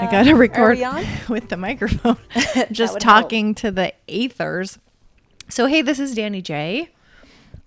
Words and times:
We? 0.00 0.06
Uh, 0.06 0.08
I 0.08 0.10
gotta 0.10 0.34
record 0.34 0.60
Are 0.60 0.74
we 0.74 0.84
on? 0.84 1.04
with 1.28 1.48
the 1.48 1.56
microphone. 1.56 2.16
Just 2.72 3.00
talking 3.00 3.54
to 3.56 3.70
the 3.70 3.92
aethers. 4.08 4.78
So 5.48 5.66
hey, 5.66 5.82
this 5.82 5.98
is 5.98 6.14
Danny 6.14 6.42
J. 6.42 6.90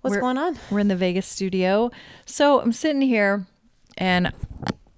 What's 0.00 0.12
We're- 0.12 0.20
going 0.20 0.38
on? 0.38 0.58
We're 0.70 0.78
in 0.80 0.88
the 0.88 0.96
Vegas 0.96 1.26
studio. 1.26 1.90
So 2.26 2.60
I'm 2.60 2.72
sitting 2.72 3.02
here 3.02 3.46
and 3.96 4.32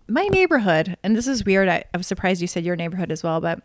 my 0.09 0.27
neighborhood, 0.27 0.97
and 1.03 1.17
this 1.17 1.27
is 1.27 1.45
weird. 1.45 1.69
I, 1.69 1.85
I 1.95 1.97
was 1.97 2.07
surprised 2.07 2.41
you 2.41 2.47
said 2.47 2.65
your 2.65 2.77
neighborhood 2.77 3.13
as 3.13 3.23
well, 3.23 3.41
but 3.41 3.63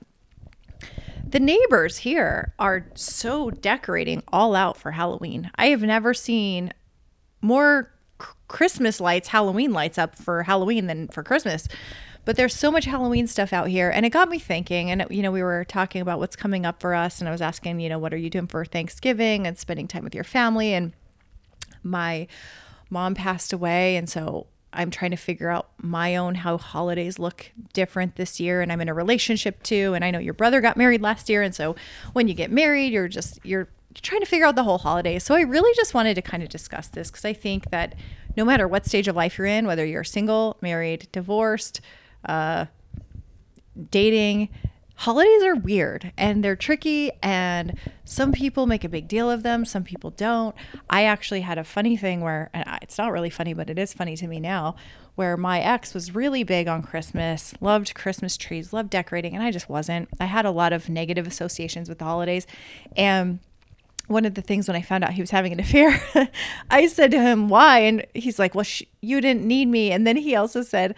the 1.28 1.40
neighbors 1.40 1.98
here 1.98 2.54
are 2.60 2.86
so 2.94 3.50
decorating 3.50 4.22
all 4.32 4.56
out 4.56 4.78
for 4.78 4.92
Halloween. 4.92 5.50
I 5.56 5.68
have 5.68 5.82
never 5.82 6.14
seen 6.14 6.72
more 7.42 7.92
Christmas 8.48 9.02
lights, 9.02 9.30
Halloween 9.30 9.74
lights 9.74 9.98
up 9.98 10.16
for 10.16 10.44
Halloween 10.44 10.88
than 10.88 11.08
for 11.08 11.24
Christmas. 11.24 11.68
But 12.26 12.36
there's 12.36 12.56
so 12.56 12.72
much 12.72 12.86
Halloween 12.86 13.28
stuff 13.28 13.54
out 13.54 13.68
here. 13.68 13.90
And 13.90 14.06
it 14.06 14.10
got 14.10 14.30
me 14.30 14.40
thinking. 14.40 14.92
And, 14.92 15.06
you 15.10 15.22
know, 15.22 15.32
we 15.32 15.44
were 15.44 15.64
talking 15.64 16.02
about 16.02 16.20
what's 16.20 16.36
coming 16.36 16.66
up 16.66 16.82
for 16.82 16.94
us. 16.96 17.20
And 17.20 17.30
I 17.30 17.32
was 17.32 17.42
asking, 17.42 17.80
you 17.80 17.90
know, 17.90 18.00
what 18.00 18.14
are 18.14 18.18
you 18.18 18.30
doing 18.30 18.48
for 18.48 18.66
Thanksgiving 18.66 19.46
and 19.46 19.58
spending 19.58 19.88
time 19.88 20.04
with 20.04 20.16
your 20.16 20.24
family? 20.24 20.74
And 20.74 20.94
my 21.84 22.28
mom 22.90 23.14
passed 23.14 23.54
away. 23.54 23.96
And 23.96 24.10
so 24.10 24.48
I'm 24.74 24.90
trying 24.90 25.12
to 25.12 25.18
figure 25.18 25.50
out 25.50 25.70
my 25.78 26.16
own 26.16 26.36
how 26.36 26.58
holidays 26.58 27.20
look 27.20 27.52
different 27.74 28.16
this 28.16 28.40
year. 28.40 28.62
And 28.62 28.72
I'm 28.72 28.82
in 28.82 28.90
a 28.90 28.94
relationship 28.94 29.62
too. 29.64 29.94
And 29.94 30.04
I 30.04 30.12
know 30.12 30.20
your 30.20 30.34
brother 30.34 30.62
got 30.62 30.78
married 30.78 31.02
last 31.02 31.30
year. 31.30 31.44
And 31.44 31.54
so 31.54 31.76
when 32.14 32.28
you 32.28 32.34
get 32.34 32.52
married, 32.52 32.92
you're 32.92 33.08
just, 33.08 33.40
you're, 33.44 33.70
trying 34.02 34.20
to 34.20 34.26
figure 34.26 34.46
out 34.46 34.56
the 34.56 34.64
whole 34.64 34.78
holiday. 34.78 35.20
So 35.20 35.36
I 35.36 35.42
really 35.42 35.74
just 35.76 35.94
wanted 35.94 36.16
to 36.16 36.22
kind 36.22 36.44
of 36.44 36.50
discuss 36.50 36.88
this 36.88 37.10
because 37.10 37.26
I 37.26 37.34
think 37.34 37.70
that 37.72 37.96
no 38.36 38.44
matter 38.44 38.68
what 38.68 38.86
stage 38.86 39.08
of 39.08 39.16
life 39.16 39.38
you're 39.38 39.48
in, 39.48 39.66
whether 39.66 39.86
you're 39.86 40.04
single, 40.04 40.58
married, 40.62 41.08
divorced, 41.12 41.82
uh, 42.28 42.66
dating, 43.92 44.50
holidays 44.96 45.44
are 45.44 45.56
weird 45.56 46.12
and 46.18 46.44
they're 46.44 46.56
tricky 46.56 47.12
and 47.22 47.78
some 48.06 48.32
people 48.32 48.66
make 48.66 48.84
a 48.84 48.90
big 48.90 49.08
deal 49.10 49.30
of 49.30 49.44
them 49.44 49.66
some 49.66 49.84
people 49.84 50.10
don't 50.12 50.56
i 50.90 51.04
actually 51.04 51.42
had 51.42 51.58
a 51.58 51.66
funny 51.66 51.98
thing 51.98 52.22
where 52.22 52.50
it's 52.82 52.98
not 52.98 53.12
really 53.12 53.30
funny 53.30 53.54
but 53.54 53.70
it 53.70 53.78
is 53.78 53.94
funny 53.94 54.16
to 54.16 54.26
me 54.26 54.40
now 54.40 54.74
where 55.16 55.36
my 55.36 55.60
ex 55.60 55.94
was 55.94 56.16
really 56.16 56.44
big 56.44 56.70
on 56.70 56.82
christmas 56.82 57.54
loved 57.60 57.94
christmas 57.94 58.38
trees 58.38 58.72
loved 58.72 58.90
decorating 58.90 59.36
and 59.36 59.44
i 59.44 59.52
just 59.52 59.68
wasn't 59.68 60.08
i 60.22 60.26
had 60.26 60.46
a 60.46 60.52
lot 60.52 60.72
of 60.72 60.88
negative 60.88 61.28
associations 61.28 61.90
with 61.90 62.00
the 62.00 62.06
holidays 62.06 62.48
and 62.96 63.40
one 64.08 64.24
of 64.24 64.36
the 64.36 64.42
things 64.44 64.68
when 64.68 64.78
I 64.78 64.84
found 64.84 65.04
out 65.04 65.14
he 65.14 65.22
was 65.24 65.32
having 65.32 65.52
an 65.52 65.60
affair, 65.62 66.00
I 66.70 66.86
said 66.86 67.10
to 67.10 67.20
him, 67.20 67.50
"Why?" 67.50 67.80
And 67.80 68.06
he's 68.14 68.38
like, 68.38 68.54
"Well, 68.54 68.64
sh- 68.64 68.84
you 69.02 69.20
didn't 69.20 69.48
need 69.48 69.68
me." 69.68 69.92
And 69.92 70.06
then 70.06 70.16
he 70.16 70.36
also 70.36 70.62
said 70.62 70.94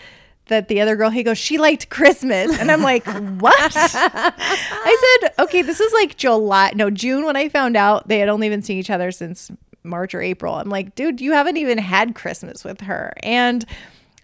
that 0.49 0.67
the 0.67 0.81
other 0.81 0.95
girl, 0.95 1.09
he 1.09 1.23
goes, 1.23 1.37
"She 1.37 1.57
liked 1.57 1.89
Christmas," 1.89 2.57
and 2.59 2.71
I'm 2.71 2.81
like, 2.81 3.05
"What?" 3.39 3.73
I 3.75 5.17
said, 5.21 5.33
"Okay, 5.39 5.61
this 5.61 5.79
is 5.79 5.91
like 5.93 6.17
July, 6.17 6.73
no 6.75 6.89
June 6.89 7.25
when 7.25 7.35
I 7.35 7.49
found 7.49 7.75
out 7.75 8.07
they 8.07 8.19
had 8.19 8.29
only 8.29 8.49
been 8.49 8.61
seeing 8.61 8.79
each 8.79 8.89
other 8.89 9.11
since 9.11 9.51
March 9.83 10.13
or 10.13 10.21
April." 10.21 10.55
I'm 10.55 10.69
like, 10.69 10.95
"Dude, 10.95 11.21
you 11.21 11.33
haven't 11.33 11.57
even 11.57 11.77
had 11.77 12.15
Christmas 12.15 12.63
with 12.63 12.81
her," 12.81 13.13
and. 13.23 13.65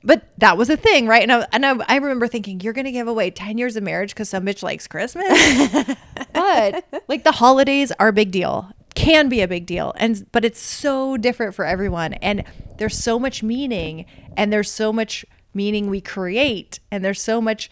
But 0.05 0.27
that 0.39 0.57
was 0.57 0.69
a 0.69 0.75
thing, 0.75 1.07
right? 1.07 1.23
And 1.23 1.31
I, 1.31 1.47
and 1.53 1.65
I, 1.65 1.75
I 1.87 1.95
remember 1.95 2.27
thinking, 2.27 2.59
you're 2.59 2.73
going 2.73 2.83
to 2.83 2.91
give 2.91 3.07
away 3.07 3.31
10 3.31 3.57
years 3.57 3.77
of 3.77 3.83
marriage 3.83 4.09
because 4.09 4.27
some 4.27 4.45
bitch 4.45 4.61
likes 4.61 4.85
Christmas? 4.85 5.25
but 6.33 6.85
like 7.07 7.23
the 7.23 7.31
holidays 7.31 7.93
are 7.99 8.09
a 8.09 8.11
big 8.11 8.29
deal 8.29 8.69
can 8.95 9.29
be 9.29 9.41
a 9.41 9.47
big 9.47 9.65
deal 9.65 9.93
and 9.97 10.25
but 10.31 10.45
it's 10.45 10.59
so 10.59 11.17
different 11.17 11.55
for 11.55 11.65
everyone 11.65 12.13
and 12.15 12.43
there's 12.77 12.97
so 12.97 13.17
much 13.17 13.41
meaning 13.41 14.05
and 14.37 14.51
there's 14.51 14.71
so 14.71 14.93
much 14.93 15.25
meaning 15.53 15.89
we 15.89 16.01
create 16.01 16.79
and 16.91 17.03
there's 17.03 17.21
so 17.21 17.41
much 17.41 17.69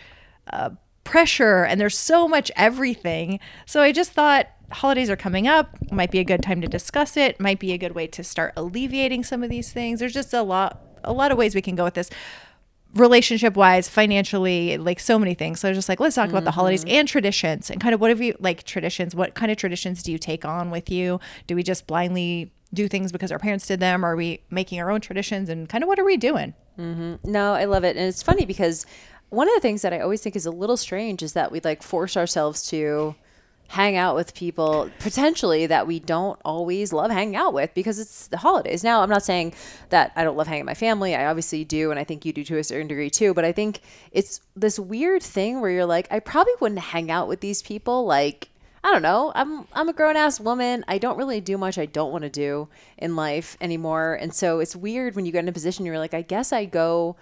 uh, 0.52 0.69
pressure 1.03 1.64
and 1.64 1.80
there's 1.80 1.97
so 1.97 2.28
much 2.28 2.52
everything 2.56 3.40
so 3.66 3.81
i 3.81 3.92
just 3.92 4.12
thought 4.12 4.47
holidays 4.72 5.09
are 5.09 5.18
coming 5.18 5.47
up 5.47 5.75
might 5.91 6.12
be 6.12 6.20
a 6.20 6.24
good 6.24 6.41
time 6.41 6.62
to 6.62 6.68
discuss 6.68 7.18
it 7.18 7.40
might 7.40 7.59
be 7.59 7.74
a 7.74 7.78
good 7.78 7.94
way 7.94 8.08
to 8.08 8.24
start 8.24 8.53
alleviating 8.56 9.24
some 9.24 9.44
of 9.44 9.50
these 9.50 9.74
things 9.74 10.00
there's 10.00 10.14
just 10.14 10.34
a 10.34 10.44
lot 10.44 10.81
a 11.03 11.12
lot 11.12 11.31
of 11.31 11.38
ways 11.38 11.56
we 11.56 11.62
can 11.62 11.75
go 11.75 11.84
with 11.84 11.96
this 11.96 12.09
relationship 12.96 13.56
wise, 13.56 13.88
financially, 13.88 14.78
like 14.78 15.00
so 15.00 15.18
many 15.18 15.34
things. 15.34 15.59
So 15.59 15.68
I 15.68 15.72
was 15.72 15.78
just 15.78 15.90
like, 15.90 16.00
let's 16.00 16.16
talk 16.16 16.30
about 16.30 16.44
the 16.44 16.52
holidays 16.52 16.84
and 16.86 17.08
traditions 17.08 17.70
and 17.70 17.80
kind 17.80 17.94
of 17.94 18.02
what 18.02 18.09
have 18.09 18.22
you 18.22 18.36
like 18.40 18.64
traditions? 18.64 19.16
What 19.16 19.34
kind 19.34 19.52
of 19.52 19.58
traditions 19.58 20.03
do 20.03 20.12
you 20.12 20.18
take 20.18 20.46
on 20.46 20.72
with 20.72 20.90
you? 20.90 21.20
Do 21.47 21.56
we 21.56 21.64
just 21.64 21.88
blindly 21.88 22.52
do 22.74 22.88
things 22.88 23.12
because 23.12 23.32
our 23.32 23.40
parents 23.40 23.68
did 23.68 23.80
them? 23.80 24.06
Or 24.06 24.14
are 24.14 24.16
we 24.16 24.42
making 24.50 24.80
our 24.80 24.90
own 24.90 25.02
traditions 25.02 25.50
and 25.50 25.68
kind 25.68 25.84
of 25.84 25.88
what 25.88 26.00
are 26.00 26.06
we 26.06 26.18
doing? 26.18 26.54
Mm-hmm. 26.78 27.32
No, 27.32 27.54
I 27.54 27.66
love 27.66 27.84
it, 27.84 27.98
and 27.98 28.06
it's 28.08 28.24
funny 28.24 28.46
because 28.46 28.86
one 29.30 29.48
of 29.48 29.54
the 29.56 29.62
things 29.62 29.82
that 29.82 29.94
I 29.94 30.00
always 30.00 30.22
think 30.22 30.36
is 30.36 30.46
a 30.46 30.52
little 30.52 30.78
strange 30.78 31.24
is 31.24 31.34
that 31.34 31.52
we 31.52 31.62
like 31.62 31.84
force 31.84 32.18
ourselves 32.18 32.64
to 32.70 33.16
hang 33.70 33.96
out 33.96 34.16
with 34.16 34.34
people 34.34 34.90
potentially 35.00 35.66
that 35.66 35.88
we 35.88 35.98
don't 35.98 36.38
always 36.44 36.92
love 36.92 37.09
hanging 37.09 37.38
out 37.38 37.54
with 37.54 37.74
because 37.74 38.00
it's 38.00 38.28
the 38.28 38.36
holidays. 38.36 38.84
Now, 38.84 39.02
I'm 39.02 39.09
not 39.09 39.24
saying 39.24 39.53
that 39.90 40.12
I 40.18 40.26
don't 40.26 40.36
love 40.36 40.48
hanging 40.48 40.66
my 40.66 40.74
family. 40.74 41.16
I 41.16 41.28
obviously 41.28 41.64
do, 41.64 41.90
and 41.90 41.98
I 41.98 42.03
think 42.03 42.26
you 42.26 42.34
do 42.34 42.44
to 42.44 42.58
a 42.58 42.64
certain 42.66 42.88
degree 42.88 43.09
too. 43.09 43.34
But 43.34 43.46
I 43.46 43.53
think 43.53 43.80
it's 44.12 44.42
this 44.58 44.78
weird 44.78 45.24
thing 45.24 45.62
where 45.62 45.72
you're 45.72 45.86
like, 45.86 46.08
I 46.12 46.20
probably 46.20 46.52
wouldn't 46.59 46.82
hang 46.82 47.09
out 47.09 47.30
with 47.30 47.40
these 47.40 47.62
people 47.62 48.06
like 48.06 48.50
I 48.84 48.92
don't 48.92 49.02
know. 49.02 49.31
I'm 49.36 49.68
I'm 49.74 49.90
a 49.90 49.94
grown 49.94 50.18
ass 50.18 50.40
woman. 50.40 50.84
I 50.88 50.97
don't 50.97 51.18
really 51.18 51.40
do 51.40 51.58
much 51.58 51.78
I 51.78 51.86
don't 51.86 52.12
want 52.12 52.24
to 52.24 52.30
do 52.30 52.68
in 52.97 53.16
life 53.16 53.58
anymore. 53.62 54.18
And 54.19 54.34
so 54.34 54.59
it's 54.59 54.75
weird 54.75 55.16
when 55.16 55.25
you 55.25 55.31
get 55.31 55.40
in 55.40 55.50
a 55.50 55.53
position 55.53 55.86
you're 55.86 56.00
like, 56.00 56.14
I 56.14 56.24
guess 56.24 56.52
I 56.52 56.66
go 56.66 57.16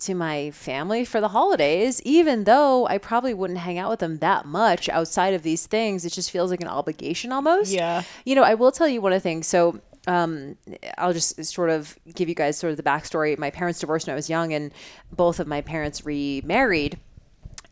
to 0.00 0.14
my 0.14 0.50
family 0.50 1.04
for 1.04 1.20
the 1.20 1.28
holidays, 1.28 2.00
even 2.04 2.44
though 2.44 2.86
I 2.88 2.98
probably 2.98 3.34
wouldn't 3.34 3.60
hang 3.60 3.78
out 3.78 3.90
with 3.90 4.00
them 4.00 4.18
that 4.18 4.46
much 4.46 4.88
outside 4.88 5.34
of 5.34 5.42
these 5.42 5.66
things. 5.66 6.04
It 6.04 6.12
just 6.12 6.30
feels 6.30 6.50
like 6.50 6.60
an 6.60 6.68
obligation 6.68 7.30
almost. 7.30 7.72
Yeah. 7.72 8.02
You 8.24 8.34
know, 8.34 8.42
I 8.42 8.54
will 8.54 8.72
tell 8.72 8.88
you 8.88 9.00
one 9.00 9.12
of 9.12 9.16
the 9.16 9.20
things. 9.20 9.46
So 9.46 9.80
um, 10.06 10.56
I'll 10.98 11.12
just 11.12 11.44
sort 11.44 11.70
of 11.70 11.96
give 12.14 12.28
you 12.28 12.34
guys 12.34 12.58
sort 12.58 12.72
of 12.72 12.76
the 12.76 12.82
backstory. 12.82 13.38
My 13.38 13.50
parents 13.50 13.78
divorced 13.78 14.06
when 14.06 14.12
I 14.12 14.16
was 14.16 14.28
young, 14.28 14.52
and 14.52 14.72
both 15.12 15.38
of 15.38 15.46
my 15.46 15.60
parents 15.60 16.04
remarried 16.04 16.98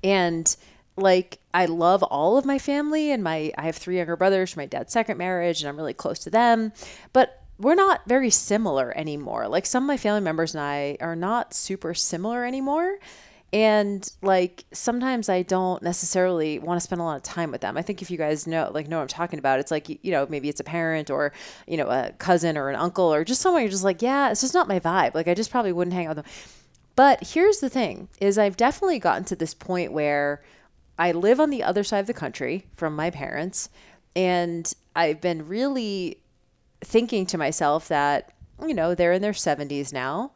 and 0.04 0.54
like 1.00 1.40
I 1.52 1.66
love 1.66 2.02
all 2.02 2.36
of 2.36 2.44
my 2.44 2.58
family 2.58 3.10
and 3.10 3.22
my 3.22 3.52
I 3.56 3.62
have 3.62 3.76
three 3.76 3.96
younger 3.96 4.16
brothers 4.16 4.52
from 4.52 4.62
my 4.62 4.66
dad's 4.66 4.92
second 4.92 5.18
marriage 5.18 5.60
and 5.60 5.68
I'm 5.68 5.76
really 5.76 5.94
close 5.94 6.18
to 6.20 6.30
them 6.30 6.72
but 7.12 7.42
we're 7.58 7.74
not 7.74 8.02
very 8.06 8.30
similar 8.30 8.96
anymore 8.96 9.48
like 9.48 9.66
some 9.66 9.84
of 9.84 9.88
my 9.88 9.96
family 9.96 10.20
members 10.20 10.54
and 10.54 10.62
I 10.62 10.96
are 11.00 11.16
not 11.16 11.54
super 11.54 11.94
similar 11.94 12.44
anymore 12.44 12.98
and 13.52 14.08
like 14.22 14.64
sometimes 14.72 15.28
I 15.28 15.42
don't 15.42 15.82
necessarily 15.82 16.58
want 16.60 16.80
to 16.80 16.84
spend 16.84 17.00
a 17.00 17.04
lot 17.04 17.16
of 17.16 17.22
time 17.24 17.50
with 17.50 17.60
them. 17.60 17.76
I 17.76 17.82
think 17.82 18.00
if 18.00 18.10
you 18.10 18.16
guys 18.16 18.46
know 18.46 18.70
like 18.72 18.86
know 18.86 18.98
what 18.98 19.02
I'm 19.02 19.08
talking 19.08 19.40
about, 19.40 19.58
it's 19.58 19.72
like 19.72 19.88
you 19.88 20.12
know 20.12 20.26
maybe 20.28 20.48
it's 20.48 20.60
a 20.60 20.64
parent 20.64 21.10
or 21.10 21.32
you 21.66 21.76
know 21.76 21.88
a 21.88 22.12
cousin 22.18 22.56
or 22.56 22.68
an 22.68 22.76
uncle 22.76 23.12
or 23.12 23.24
just 23.24 23.40
someone 23.40 23.62
you're 23.62 23.70
just 23.70 23.84
like 23.84 24.02
yeah, 24.02 24.30
it's 24.30 24.40
just 24.40 24.54
not 24.54 24.68
my 24.68 24.78
vibe. 24.78 25.14
Like 25.14 25.26
I 25.26 25.34
just 25.34 25.50
probably 25.50 25.72
wouldn't 25.72 25.94
hang 25.94 26.06
out 26.06 26.16
with 26.16 26.24
them. 26.24 26.32
But 26.94 27.28
here's 27.32 27.58
the 27.58 27.68
thing 27.70 28.08
is 28.20 28.38
I've 28.38 28.56
definitely 28.56 29.00
gotten 29.00 29.24
to 29.24 29.36
this 29.36 29.54
point 29.54 29.92
where 29.92 30.42
I 31.00 31.12
live 31.12 31.40
on 31.40 31.50
the 31.50 31.64
other 31.64 31.82
side 31.82 32.00
of 32.00 32.06
the 32.06 32.14
country 32.14 32.66
from 32.76 32.94
my 32.94 33.10
parents 33.10 33.70
and 34.14 34.72
I've 34.94 35.20
been 35.20 35.48
really 35.48 36.18
thinking 36.82 37.26
to 37.26 37.38
myself 37.38 37.88
that 37.88 38.32
you 38.66 38.74
know, 38.74 38.94
they're 38.94 39.12
in 39.12 39.22
their 39.22 39.32
70s 39.32 39.92
now. 39.92 40.32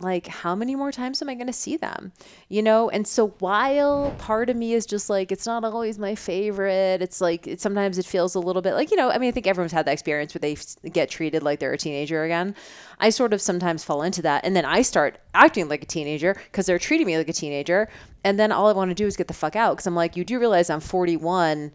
Like 0.00 0.28
how 0.28 0.54
many 0.54 0.76
more 0.76 0.92
times 0.92 1.20
am 1.22 1.28
I 1.28 1.34
going 1.34 1.48
to 1.48 1.52
see 1.52 1.76
them? 1.76 2.12
You 2.48 2.62
know, 2.62 2.88
and 2.88 3.06
so 3.06 3.28
while 3.40 4.14
part 4.18 4.48
of 4.48 4.56
me 4.56 4.72
is 4.72 4.86
just 4.86 5.10
like 5.10 5.32
it's 5.32 5.44
not 5.46 5.64
always 5.64 5.98
my 5.98 6.14
favorite, 6.14 7.02
it's 7.02 7.20
like 7.20 7.46
it, 7.48 7.60
sometimes 7.60 7.98
it 7.98 8.06
feels 8.06 8.36
a 8.36 8.40
little 8.40 8.62
bit 8.62 8.74
like, 8.74 8.90
you 8.92 8.96
know, 8.96 9.10
I 9.10 9.18
mean, 9.18 9.28
I 9.28 9.32
think 9.32 9.48
everyone's 9.48 9.72
had 9.72 9.86
that 9.86 9.92
experience 9.92 10.34
where 10.34 10.40
they 10.40 10.56
get 10.90 11.10
treated 11.10 11.42
like 11.42 11.58
they're 11.58 11.72
a 11.72 11.78
teenager 11.78 12.22
again. 12.22 12.54
I 13.00 13.10
sort 13.10 13.32
of 13.32 13.40
sometimes 13.40 13.82
fall 13.82 14.02
into 14.02 14.22
that 14.22 14.44
and 14.44 14.54
then 14.54 14.64
I 14.64 14.82
start 14.82 15.18
acting 15.34 15.68
like 15.68 15.82
a 15.82 15.86
teenager 15.86 16.34
because 16.34 16.66
they're 16.66 16.78
treating 16.78 17.06
me 17.06 17.16
like 17.16 17.28
a 17.28 17.32
teenager 17.32 17.88
and 18.24 18.38
then 18.38 18.52
all 18.52 18.68
I 18.68 18.72
want 18.72 18.90
to 18.90 18.94
do 18.94 19.06
is 19.06 19.16
get 19.16 19.28
the 19.28 19.34
fuck 19.34 19.56
out 19.56 19.76
because 19.76 19.86
I'm 19.86 19.94
like, 19.94 20.16
you 20.16 20.24
do 20.24 20.38
realize 20.38 20.70
I'm 20.70 20.80
41 20.80 21.72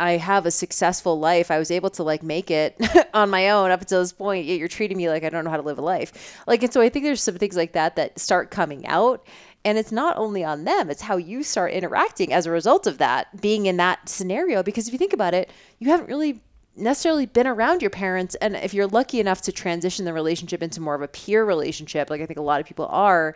I 0.00 0.12
have 0.12 0.44
a 0.46 0.50
successful 0.50 1.18
life. 1.18 1.50
I 1.50 1.58
was 1.58 1.70
able 1.70 1.90
to 1.90 2.02
like 2.02 2.22
make 2.22 2.50
it 2.50 2.76
on 3.14 3.30
my 3.30 3.50
own 3.50 3.70
up 3.70 3.80
until 3.80 4.00
this 4.00 4.12
point. 4.12 4.46
Yet 4.46 4.58
you're 4.58 4.68
treating 4.68 4.96
me 4.96 5.08
like 5.08 5.24
I 5.24 5.30
don't 5.30 5.44
know 5.44 5.50
how 5.50 5.56
to 5.56 5.62
live 5.62 5.78
a 5.78 5.82
life. 5.82 6.42
Like, 6.46 6.62
and 6.62 6.72
so 6.72 6.80
I 6.80 6.88
think 6.88 7.04
there's 7.04 7.22
some 7.22 7.36
things 7.36 7.56
like 7.56 7.72
that 7.72 7.96
that 7.96 8.18
start 8.18 8.50
coming 8.50 8.86
out. 8.86 9.26
And 9.64 9.78
it's 9.78 9.92
not 9.92 10.18
only 10.18 10.44
on 10.44 10.64
them, 10.64 10.90
it's 10.90 11.02
how 11.02 11.16
you 11.16 11.42
start 11.42 11.72
interacting 11.72 12.32
as 12.32 12.44
a 12.44 12.50
result 12.50 12.86
of 12.86 12.98
that, 12.98 13.40
being 13.40 13.64
in 13.64 13.78
that 13.78 14.08
scenario. 14.08 14.62
Because 14.62 14.86
if 14.86 14.92
you 14.92 14.98
think 14.98 15.14
about 15.14 15.32
it, 15.32 15.50
you 15.78 15.88
haven't 15.88 16.08
really 16.08 16.42
necessarily 16.76 17.24
been 17.24 17.46
around 17.46 17.80
your 17.80 17.90
parents. 17.90 18.34
And 18.36 18.56
if 18.56 18.74
you're 18.74 18.86
lucky 18.86 19.20
enough 19.20 19.40
to 19.42 19.52
transition 19.52 20.04
the 20.04 20.12
relationship 20.12 20.62
into 20.62 20.80
more 20.80 20.94
of 20.94 21.02
a 21.02 21.08
peer 21.08 21.44
relationship, 21.44 22.10
like 22.10 22.20
I 22.20 22.26
think 22.26 22.38
a 22.38 22.42
lot 22.42 22.60
of 22.60 22.66
people 22.66 22.86
are, 22.90 23.34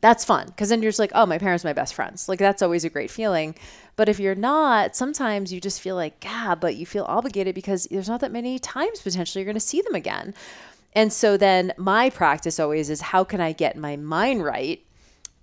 that's 0.00 0.24
fun 0.24 0.46
because 0.46 0.70
then 0.70 0.82
you're 0.82 0.90
just 0.90 0.98
like, 0.98 1.12
oh, 1.14 1.26
my 1.26 1.38
parents 1.38 1.64
are 1.64 1.68
my 1.68 1.72
best 1.72 1.94
friends. 1.94 2.28
Like 2.28 2.38
that's 2.38 2.62
always 2.62 2.84
a 2.84 2.90
great 2.90 3.10
feeling. 3.10 3.54
But 3.96 4.08
if 4.08 4.18
you're 4.18 4.34
not, 4.34 4.96
sometimes 4.96 5.52
you 5.52 5.60
just 5.60 5.80
feel 5.80 5.94
like, 5.94 6.24
yeah, 6.24 6.54
but 6.54 6.76
you 6.76 6.86
feel 6.86 7.04
obligated 7.04 7.54
because 7.54 7.84
there's 7.90 8.08
not 8.08 8.20
that 8.20 8.32
many 8.32 8.58
times 8.58 9.02
potentially 9.02 9.42
you're 9.42 9.52
going 9.52 9.54
to 9.54 9.60
see 9.60 9.82
them 9.82 9.94
again. 9.94 10.34
And 10.94 11.12
so 11.12 11.36
then 11.36 11.72
my 11.76 12.10
practice 12.10 12.58
always 12.58 12.88
is 12.90 13.00
how 13.00 13.24
can 13.24 13.40
I 13.40 13.52
get 13.52 13.76
my 13.76 13.96
mind 13.96 14.42
right 14.42 14.84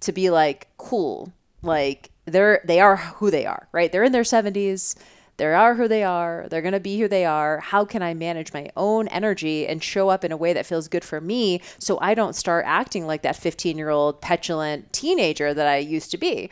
to 0.02 0.12
be 0.12 0.30
like, 0.30 0.68
cool, 0.78 1.32
like 1.62 2.10
they're 2.26 2.62
they 2.66 2.80
are 2.80 2.98
who 2.98 3.32
they 3.32 3.46
are, 3.46 3.68
right? 3.72 3.92
They're 3.92 4.04
in 4.04 4.12
their 4.12 4.24
70s 4.24 4.96
they 5.38 5.54
are 5.54 5.76
who 5.76 5.88
they 5.88 6.04
are. 6.04 6.48
They're 6.50 6.62
going 6.62 6.74
to 6.74 6.80
be 6.80 7.00
who 7.00 7.08
they 7.08 7.26
are. 7.26 7.60
How 7.60 7.86
can 7.86 8.02
I 8.02 8.14
manage 8.14 8.54
my 8.54 8.70
own 8.76 9.08
energy 9.10 9.68
and 9.68 9.84
show 9.84 10.10
up 10.10 10.26
in 10.26 10.32
a 10.32 10.38
way 10.38 10.52
that 10.54 10.66
feels 10.66 10.88
good 10.88 11.04
for 11.04 11.22
me 11.22 11.62
so 11.78 12.00
I 12.02 12.16
don't 12.16 12.36
start 12.36 12.66
acting 12.68 13.06
like 13.06 13.22
that 13.22 13.36
15 13.36 13.78
year 13.78 13.90
old 13.90 14.20
petulant 14.20 14.92
teenager 14.92 15.54
that 15.54 15.68
I 15.68 15.78
used 15.78 16.12
to 16.12 16.18
be? 16.18 16.50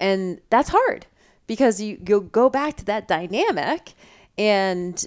And 0.00 0.40
that's 0.50 0.68
hard 0.70 1.06
because 1.46 1.80
you, 1.80 2.00
you 2.06 2.20
go 2.20 2.50
back 2.50 2.76
to 2.76 2.84
that 2.86 3.08
dynamic 3.08 3.94
and 4.36 5.04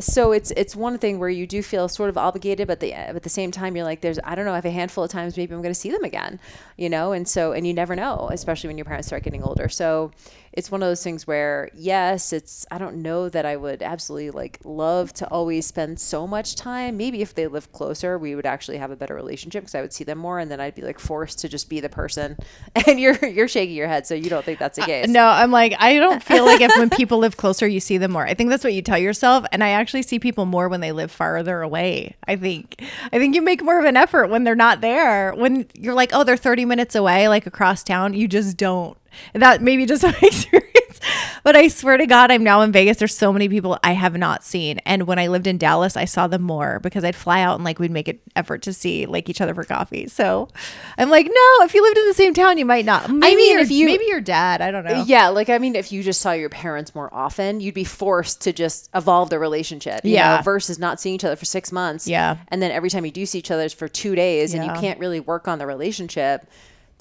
so 0.00 0.32
it's 0.32 0.50
it's 0.56 0.74
one 0.74 0.98
thing 0.98 1.20
where 1.20 1.28
you 1.28 1.46
do 1.46 1.62
feel 1.62 1.88
sort 1.88 2.08
of 2.10 2.18
obligated, 2.18 2.66
but 2.66 2.80
the 2.80 2.92
at 2.92 3.22
the 3.22 3.28
same 3.28 3.52
time 3.52 3.76
you're 3.76 3.84
like, 3.84 4.00
there's 4.00 4.18
I 4.24 4.34
don't 4.34 4.44
know, 4.44 4.52
I 4.52 4.56
have 4.56 4.64
a 4.64 4.70
handful 4.70 5.04
of 5.04 5.10
times 5.10 5.36
maybe 5.36 5.54
I'm 5.54 5.62
going 5.62 5.72
to 5.72 5.78
see 5.78 5.90
them 5.90 6.02
again, 6.02 6.40
you 6.76 6.90
know, 6.90 7.12
and 7.12 7.28
so 7.28 7.52
and 7.52 7.64
you 7.66 7.72
never 7.72 7.94
know, 7.94 8.28
especially 8.32 8.68
when 8.68 8.76
your 8.76 8.86
parents 8.86 9.06
start 9.06 9.22
getting 9.22 9.44
older. 9.44 9.68
So 9.68 10.10
it's 10.56 10.70
one 10.70 10.82
of 10.82 10.88
those 10.88 11.02
things 11.02 11.26
where 11.26 11.68
yes, 11.74 12.32
it's 12.32 12.64
I 12.70 12.78
don't 12.78 13.02
know 13.02 13.28
that 13.28 13.44
I 13.44 13.56
would 13.56 13.82
absolutely 13.82 14.30
like 14.30 14.60
love 14.64 15.12
to 15.14 15.26
always 15.28 15.66
spend 15.66 15.98
so 15.98 16.26
much 16.26 16.54
time. 16.54 16.96
Maybe 16.96 17.22
if 17.22 17.34
they 17.34 17.48
live 17.48 17.72
closer, 17.72 18.16
we 18.16 18.36
would 18.36 18.46
actually 18.46 18.78
have 18.78 18.92
a 18.92 18.96
better 18.96 19.14
relationship 19.14 19.64
because 19.64 19.74
I 19.74 19.80
would 19.80 19.92
see 19.92 20.04
them 20.04 20.18
more, 20.18 20.38
and 20.38 20.50
then 20.50 20.60
I'd 20.60 20.76
be 20.76 20.82
like 20.82 21.00
forced 21.00 21.40
to 21.40 21.48
just 21.48 21.68
be 21.68 21.80
the 21.80 21.88
person. 21.88 22.36
And 22.86 23.00
you're 23.00 23.24
you're 23.24 23.48
shaking 23.48 23.74
your 23.74 23.88
head, 23.88 24.06
so 24.06 24.14
you 24.14 24.28
don't 24.28 24.44
think 24.44 24.58
that's 24.58 24.78
the 24.78 24.84
case? 24.84 25.08
Uh, 25.08 25.12
no, 25.12 25.26
I'm 25.26 25.50
like 25.50 25.74
I 25.78 25.98
don't 25.98 26.22
feel 26.22 26.44
like 26.44 26.60
if 26.60 26.76
when 26.76 26.90
people 26.90 27.18
live 27.18 27.36
closer, 27.36 27.66
you 27.66 27.80
see 27.80 27.98
them 27.98 28.12
more. 28.12 28.26
I 28.26 28.34
think 28.34 28.50
that's 28.50 28.62
what 28.62 28.74
you 28.74 28.82
tell 28.82 28.98
yourself, 28.98 29.44
and 29.52 29.64
I 29.64 29.70
actually 29.70 30.02
see 30.02 30.18
people 30.18 30.44
more 30.44 30.68
when 30.68 30.80
they 30.80 30.92
live 30.92 31.10
farther 31.10 31.62
away. 31.62 32.14
I 32.28 32.36
think 32.36 32.82
I 33.12 33.18
think 33.18 33.34
you 33.34 33.42
make 33.42 33.62
more 33.62 33.78
of 33.78 33.86
an 33.86 33.96
effort 33.96 34.28
when 34.28 34.44
they're 34.44 34.54
not 34.54 34.82
there. 34.82 35.32
When 35.34 35.66
you're 35.74 35.94
like, 35.94 36.10
oh, 36.12 36.24
they're 36.24 36.36
30 36.36 36.66
minutes 36.66 36.94
away, 36.94 37.28
like 37.28 37.46
across 37.46 37.82
town, 37.82 38.12
you 38.12 38.28
just 38.28 38.56
don't 38.56 38.98
that 39.32 39.62
maybe 39.62 39.86
just 39.86 40.02
my 40.02 40.16
experience. 40.22 41.00
But 41.42 41.56
I 41.56 41.68
swear 41.68 41.98
to 41.98 42.06
God, 42.06 42.30
I'm 42.30 42.42
now 42.42 42.62
in 42.62 42.72
Vegas. 42.72 42.96
There's 42.96 43.14
so 43.14 43.32
many 43.32 43.48
people 43.48 43.78
I 43.84 43.92
have 43.92 44.16
not 44.16 44.44
seen. 44.44 44.78
And 44.86 45.06
when 45.06 45.18
I 45.18 45.26
lived 45.26 45.46
in 45.46 45.58
Dallas, 45.58 45.96
I 45.96 46.06
saw 46.06 46.26
them 46.26 46.42
more 46.42 46.80
because 46.80 47.04
I'd 47.04 47.14
fly 47.14 47.42
out 47.42 47.56
and 47.56 47.64
like 47.64 47.78
we'd 47.78 47.90
make 47.90 48.08
an 48.08 48.18
effort 48.34 48.62
to 48.62 48.72
see 48.72 49.04
like 49.04 49.28
each 49.28 49.42
other 49.42 49.54
for 49.54 49.64
coffee. 49.64 50.06
So 50.06 50.48
I'm 50.96 51.10
like, 51.10 51.26
no, 51.26 51.64
if 51.64 51.74
you 51.74 51.82
lived 51.82 51.98
in 51.98 52.06
the 52.06 52.14
same 52.14 52.32
town, 52.32 52.56
you 52.56 52.64
might 52.64 52.86
not. 52.86 53.10
Maybe 53.10 53.26
I 53.26 53.36
mean, 53.36 53.58
if 53.58 53.70
you 53.70 53.86
maybe 53.86 54.06
your 54.06 54.22
dad, 54.22 54.62
I 54.62 54.70
don't 54.70 54.84
know. 54.84 55.04
Yeah, 55.06 55.28
like 55.28 55.50
I 55.50 55.58
mean, 55.58 55.76
if 55.76 55.92
you 55.92 56.02
just 56.02 56.20
saw 56.20 56.32
your 56.32 56.48
parents 56.48 56.94
more 56.94 57.12
often, 57.12 57.60
you'd 57.60 57.74
be 57.74 57.84
forced 57.84 58.40
to 58.42 58.52
just 58.52 58.88
evolve 58.94 59.30
the 59.30 59.38
relationship. 59.38 60.00
yeah. 60.04 60.36
Know, 60.36 60.42
versus 60.42 60.78
not 60.78 61.00
seeing 61.00 61.14
each 61.14 61.24
other 61.24 61.36
for 61.36 61.44
six 61.44 61.70
months. 61.70 62.08
Yeah. 62.08 62.38
And 62.48 62.62
then 62.62 62.70
every 62.70 62.88
time 62.88 63.04
you 63.04 63.12
do 63.12 63.26
see 63.26 63.38
each 63.38 63.50
other 63.50 63.68
for 63.68 63.88
two 63.88 64.14
days, 64.14 64.54
yeah. 64.54 64.62
and 64.62 64.70
you 64.74 64.80
can't 64.80 64.98
really 64.98 65.20
work 65.20 65.46
on 65.46 65.58
the 65.58 65.66
relationship 65.66 66.46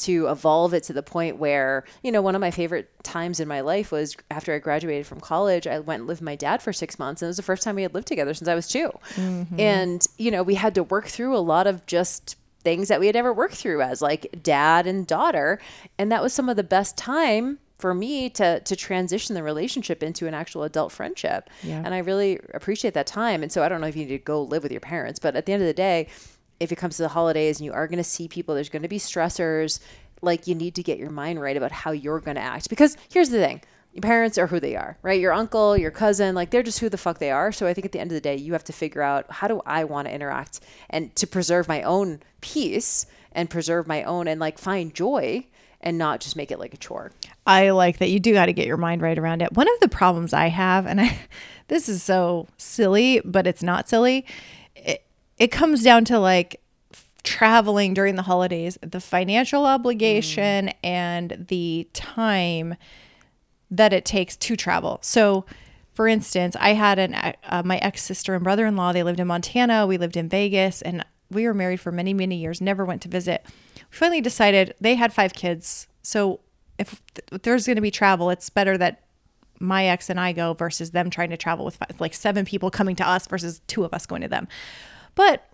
to 0.03 0.27
evolve 0.27 0.73
it 0.73 0.83
to 0.83 0.93
the 0.93 1.03
point 1.03 1.37
where, 1.37 1.83
you 2.01 2.11
know, 2.11 2.21
one 2.21 2.35
of 2.35 2.41
my 2.41 2.51
favorite 2.51 2.89
times 3.03 3.39
in 3.39 3.47
my 3.47 3.61
life 3.61 3.91
was 3.91 4.15
after 4.31 4.53
I 4.53 4.59
graduated 4.59 5.07
from 5.07 5.19
college, 5.19 5.67
I 5.67 5.79
went 5.79 6.01
and 6.01 6.07
lived 6.07 6.21
with 6.21 6.25
my 6.25 6.35
dad 6.35 6.61
for 6.61 6.71
six 6.73 6.97
months. 6.99 7.21
And 7.21 7.27
it 7.27 7.29
was 7.29 7.37
the 7.37 7.43
first 7.43 7.63
time 7.63 7.75
we 7.75 7.83
had 7.83 7.93
lived 7.93 8.07
together 8.07 8.33
since 8.33 8.47
I 8.47 8.55
was 8.55 8.67
2 8.67 8.89
mm-hmm. 9.15 9.59
And, 9.59 10.05
you 10.17 10.31
know, 10.31 10.43
we 10.43 10.55
had 10.55 10.75
to 10.75 10.83
work 10.83 11.07
through 11.07 11.35
a 11.35 11.39
lot 11.39 11.67
of 11.67 11.85
just 11.85 12.37
things 12.61 12.87
that 12.87 12.99
we 12.99 13.07
had 13.07 13.15
never 13.15 13.33
worked 13.33 13.55
through 13.55 13.81
as 13.81 14.01
like 14.01 14.39
dad 14.41 14.87
and 14.87 15.05
daughter. 15.05 15.59
And 15.97 16.11
that 16.11 16.21
was 16.21 16.33
some 16.33 16.49
of 16.49 16.55
the 16.55 16.63
best 16.63 16.97
time 16.97 17.59
for 17.77 17.93
me 17.93 18.29
to 18.29 18.61
to 18.61 18.75
transition 18.77 19.35
the 19.35 19.43
relationship 19.43 20.01
into 20.01 20.25
an 20.25 20.33
actual 20.33 20.63
adult 20.63 20.91
friendship. 20.91 21.49
Yeah. 21.63 21.81
And 21.83 21.93
I 21.93 21.97
really 21.97 22.39
appreciate 22.53 22.93
that 22.93 23.07
time. 23.07 23.43
And 23.43 23.51
so 23.51 23.61
I 23.61 23.67
don't 23.67 23.81
know 23.81 23.87
if 23.87 23.95
you 23.95 24.05
need 24.05 24.17
to 24.17 24.19
go 24.19 24.41
live 24.41 24.63
with 24.63 24.71
your 24.71 24.79
parents, 24.79 25.19
but 25.19 25.35
at 25.35 25.45
the 25.45 25.51
end 25.51 25.61
of 25.61 25.67
the 25.67 25.73
day, 25.73 26.07
if 26.59 26.71
it 26.71 26.75
comes 26.75 26.97
to 26.97 27.03
the 27.03 27.09
holidays 27.09 27.59
and 27.59 27.65
you 27.65 27.73
are 27.73 27.87
going 27.87 27.97
to 27.97 28.03
see 28.03 28.27
people, 28.27 28.55
there's 28.55 28.69
going 28.69 28.83
to 28.83 28.87
be 28.87 28.99
stressors. 28.99 29.79
Like 30.21 30.47
you 30.47 30.55
need 30.55 30.75
to 30.75 30.83
get 30.83 30.97
your 30.97 31.09
mind 31.09 31.41
right 31.41 31.57
about 31.57 31.71
how 31.71 31.91
you're 31.91 32.19
going 32.19 32.35
to 32.35 32.41
act. 32.41 32.69
Because 32.69 32.97
here's 33.09 33.29
the 33.29 33.39
thing 33.39 33.61
your 33.93 34.01
parents 34.01 34.37
are 34.39 34.47
who 34.47 34.59
they 34.59 34.75
are, 34.75 34.97
right? 35.03 35.19
Your 35.19 35.33
uncle, 35.33 35.77
your 35.77 35.91
cousin, 35.91 36.33
like 36.33 36.49
they're 36.49 36.63
just 36.63 36.79
who 36.79 36.89
the 36.89 36.97
fuck 36.97 37.19
they 37.19 37.29
are. 37.29 37.51
So 37.51 37.67
I 37.67 37.73
think 37.73 37.85
at 37.85 37.91
the 37.91 37.99
end 37.99 38.11
of 38.11 38.15
the 38.15 38.21
day, 38.21 38.35
you 38.35 38.53
have 38.53 38.63
to 38.65 38.73
figure 38.73 39.03
out 39.03 39.31
how 39.31 39.47
do 39.47 39.61
I 39.65 39.83
want 39.83 40.07
to 40.07 40.13
interact 40.13 40.61
and 40.89 41.15
to 41.15 41.27
preserve 41.27 41.67
my 41.67 41.83
own 41.83 42.21
peace 42.41 43.05
and 43.33 43.49
preserve 43.49 43.87
my 43.87 44.03
own 44.03 44.27
and 44.27 44.39
like 44.39 44.57
find 44.57 44.93
joy 44.93 45.45
and 45.83 45.97
not 45.97 46.21
just 46.21 46.35
make 46.35 46.49
it 46.49 46.59
like 46.59 46.73
a 46.73 46.77
chore. 46.77 47.11
I 47.45 47.71
like 47.71 47.99
that 47.99 48.09
you 48.09 48.19
do 48.19 48.33
got 48.33 48.47
to 48.47 48.53
get 48.53 48.65
your 48.65 48.77
mind 48.77 49.01
right 49.01 49.17
around 49.17 49.41
it. 49.41 49.53
One 49.53 49.67
of 49.71 49.79
the 49.79 49.89
problems 49.89 50.33
I 50.33 50.47
have, 50.47 50.85
and 50.85 50.99
I, 51.01 51.19
this 51.67 51.87
is 51.87 52.01
so 52.01 52.47
silly, 52.57 53.21
but 53.23 53.45
it's 53.45 53.61
not 53.61 53.87
silly, 53.89 54.25
it 55.37 55.47
comes 55.51 55.83
down 55.83 56.05
to 56.05 56.19
like 56.19 56.61
traveling 57.23 57.93
during 57.93 58.15
the 58.15 58.23
holidays, 58.23 58.77
the 58.81 58.99
financial 58.99 59.65
obligation 59.65 60.67
mm. 60.67 60.73
and 60.83 61.45
the 61.47 61.87
time 61.93 62.75
that 63.71 63.93
it 63.93 64.05
takes 64.05 64.35
to 64.35 64.55
travel. 64.55 64.99
So, 65.01 65.45
for 65.93 66.07
instance, 66.07 66.55
I 66.59 66.73
had 66.73 66.99
an 66.99 67.13
uh, 67.13 67.63
my 67.65 67.77
ex 67.77 68.03
sister 68.03 68.35
and 68.35 68.43
brother 68.43 68.65
in 68.65 68.75
law. 68.75 68.91
They 68.91 69.03
lived 69.03 69.19
in 69.19 69.27
Montana. 69.27 69.87
We 69.87 69.97
lived 69.97 70.17
in 70.17 70.29
Vegas, 70.29 70.81
and 70.81 71.05
we 71.29 71.47
were 71.47 71.53
married 71.53 71.79
for 71.79 71.91
many 71.91 72.13
many 72.13 72.35
years. 72.35 72.61
Never 72.61 72.85
went 72.85 73.01
to 73.03 73.09
visit. 73.09 73.45
We 73.75 73.97
finally 73.97 74.21
decided 74.21 74.75
they 74.79 74.95
had 74.95 75.13
five 75.13 75.33
kids. 75.33 75.87
So 76.01 76.41
if, 76.77 77.01
if 77.31 77.43
there's 77.43 77.65
going 77.65 77.75
to 77.75 77.81
be 77.81 77.91
travel, 77.91 78.29
it's 78.29 78.49
better 78.49 78.77
that 78.77 79.03
my 79.59 79.85
ex 79.85 80.09
and 80.09 80.19
I 80.19 80.33
go 80.33 80.53
versus 80.53 80.91
them 80.91 81.09
trying 81.09 81.29
to 81.29 81.37
travel 81.37 81.63
with 81.63 81.77
five, 81.77 81.95
like 81.99 82.13
seven 82.13 82.43
people 82.45 82.69
coming 82.69 82.95
to 82.97 83.07
us 83.07 83.27
versus 83.27 83.61
two 83.67 83.83
of 83.83 83.93
us 83.93 84.05
going 84.05 84.21
to 84.21 84.27
them. 84.27 84.47
But 85.15 85.47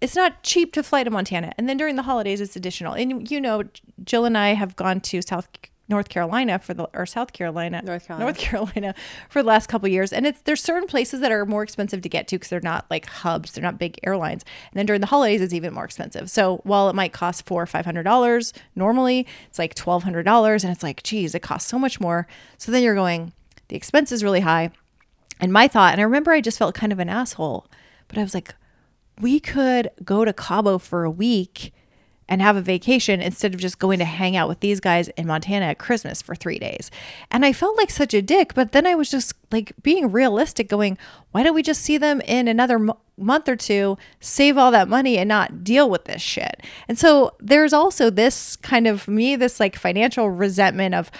it's 0.00 0.16
not 0.16 0.42
cheap 0.42 0.72
to 0.74 0.82
fly 0.82 1.04
to 1.04 1.10
Montana. 1.10 1.52
And 1.56 1.68
then 1.68 1.76
during 1.76 1.96
the 1.96 2.02
holidays, 2.02 2.40
it's 2.40 2.56
additional. 2.56 2.94
And 2.94 3.30
you 3.30 3.40
know, 3.40 3.62
Jill 4.04 4.24
and 4.24 4.36
I 4.36 4.54
have 4.54 4.76
gone 4.76 5.00
to 5.02 5.22
South 5.22 5.48
North 5.88 6.08
Carolina 6.08 6.58
for 6.58 6.72
the 6.72 6.88
or 6.94 7.04
South 7.04 7.32
Carolina, 7.32 7.82
North 7.84 8.06
Carolina, 8.06 8.24
North 8.24 8.38
Carolina 8.38 8.94
for 9.28 9.42
the 9.42 9.48
last 9.48 9.66
couple 9.66 9.88
years, 9.88 10.12
and 10.12 10.26
it's 10.26 10.40
there's 10.42 10.62
certain 10.62 10.88
places 10.88 11.20
that 11.20 11.30
are 11.30 11.44
more 11.44 11.62
expensive 11.62 12.00
to 12.02 12.08
get 12.08 12.26
to 12.28 12.36
because 12.36 12.48
they're 12.48 12.60
not 12.60 12.86
like 12.90 13.06
hubs, 13.06 13.52
they're 13.52 13.62
not 13.62 13.78
big 13.78 13.98
airlines. 14.02 14.44
And 14.70 14.78
then 14.78 14.86
during 14.86 15.02
the 15.02 15.08
holidays, 15.08 15.42
it's 15.42 15.52
even 15.52 15.74
more 15.74 15.84
expensive. 15.84 16.30
So 16.30 16.62
while 16.64 16.88
it 16.88 16.94
might 16.94 17.12
cost 17.12 17.44
four 17.44 17.62
or 17.62 17.66
five 17.66 17.84
hundred 17.84 18.04
dollars 18.04 18.54
normally, 18.74 19.26
it's 19.46 19.58
like 19.58 19.74
twelve 19.74 20.04
hundred 20.04 20.22
dollars, 20.22 20.64
and 20.64 20.72
it's 20.72 20.82
like, 20.82 21.02
geez, 21.02 21.34
it 21.34 21.42
costs 21.42 21.68
so 21.68 21.78
much 21.78 22.00
more. 22.00 22.26
So 22.56 22.72
then 22.72 22.82
you're 22.82 22.94
going, 22.94 23.34
the 23.68 23.76
expense 23.76 24.10
is 24.10 24.24
really 24.24 24.40
high. 24.40 24.70
And 25.38 25.52
my 25.52 25.68
thought, 25.68 25.92
and 25.92 26.00
I 26.00 26.04
remember 26.04 26.32
I 26.32 26.40
just 26.40 26.58
felt 26.58 26.74
kind 26.74 26.92
of 26.92 26.98
an 26.98 27.10
asshole, 27.10 27.66
but 28.08 28.16
I 28.16 28.22
was 28.22 28.32
like, 28.32 28.54
we 29.20 29.40
could 29.40 29.90
go 30.04 30.24
to 30.24 30.32
Cabo 30.32 30.78
for 30.78 31.04
a 31.04 31.10
week 31.10 31.72
and 32.28 32.40
have 32.40 32.56
a 32.56 32.60
vacation 32.62 33.20
instead 33.20 33.54
of 33.54 33.60
just 33.60 33.78
going 33.78 33.98
to 33.98 34.04
hang 34.04 34.34
out 34.36 34.48
with 34.48 34.60
these 34.60 34.80
guys 34.80 35.08
in 35.08 35.26
Montana 35.26 35.66
at 35.66 35.78
Christmas 35.78 36.22
for 36.22 36.34
three 36.34 36.58
days. 36.58 36.90
And 37.30 37.44
I 37.44 37.52
felt 37.52 37.76
like 37.76 37.90
such 37.90 38.14
a 38.14 38.22
dick, 38.22 38.54
but 38.54 38.72
then 38.72 38.86
I 38.86 38.94
was 38.94 39.10
just 39.10 39.34
like 39.52 39.72
being 39.82 40.10
realistic, 40.10 40.68
going, 40.68 40.96
why 41.32 41.42
don't 41.42 41.54
we 41.54 41.62
just 41.62 41.82
see 41.82 41.98
them 41.98 42.22
in 42.22 42.48
another 42.48 42.76
m- 42.76 42.92
month 43.18 43.48
or 43.48 43.56
two, 43.56 43.98
save 44.20 44.56
all 44.56 44.70
that 44.70 44.88
money 44.88 45.18
and 45.18 45.28
not 45.28 45.62
deal 45.62 45.90
with 45.90 46.06
this 46.06 46.22
shit? 46.22 46.62
And 46.88 46.98
so 46.98 47.34
there's 47.40 47.74
also 47.74 48.08
this 48.08 48.56
kind 48.56 48.86
of 48.86 49.06
me, 49.06 49.36
this 49.36 49.60
like 49.60 49.76
financial 49.76 50.30
resentment 50.30 50.94
of, 50.94 51.10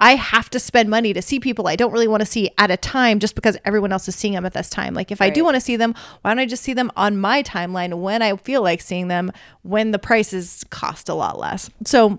I 0.00 0.16
have 0.16 0.48
to 0.50 0.58
spend 0.58 0.88
money 0.88 1.12
to 1.12 1.22
see 1.22 1.38
people 1.38 1.68
I 1.68 1.76
don't 1.76 1.92
really 1.92 2.08
want 2.08 2.22
to 2.22 2.26
see 2.26 2.50
at 2.58 2.70
a 2.70 2.76
time 2.76 3.20
just 3.20 3.34
because 3.34 3.56
everyone 3.64 3.92
else 3.92 4.08
is 4.08 4.16
seeing 4.16 4.34
them 4.34 4.46
at 4.46 4.54
this 4.54 4.70
time. 4.70 4.94
Like 4.94 5.12
if 5.12 5.20
right. 5.20 5.30
I 5.30 5.30
do 5.30 5.44
want 5.44 5.56
to 5.56 5.60
see 5.60 5.76
them, 5.76 5.94
why 6.22 6.30
don't 6.30 6.38
I 6.38 6.46
just 6.46 6.62
see 6.62 6.72
them 6.72 6.90
on 6.96 7.18
my 7.18 7.42
timeline 7.42 8.00
when 8.00 8.22
I 8.22 8.36
feel 8.36 8.62
like 8.62 8.80
seeing 8.80 9.08
them 9.08 9.30
when 9.62 9.90
the 9.90 9.98
prices 9.98 10.64
cost 10.70 11.08
a 11.08 11.14
lot 11.14 11.38
less. 11.38 11.70
So 11.84 12.18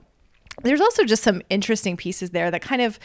there's 0.61 0.81
also 0.81 1.03
just 1.03 1.23
some 1.23 1.41
interesting 1.49 1.97
pieces 1.97 2.29
there 2.29 2.51
that 2.51 2.61
kind 2.61 2.81
of 2.81 2.99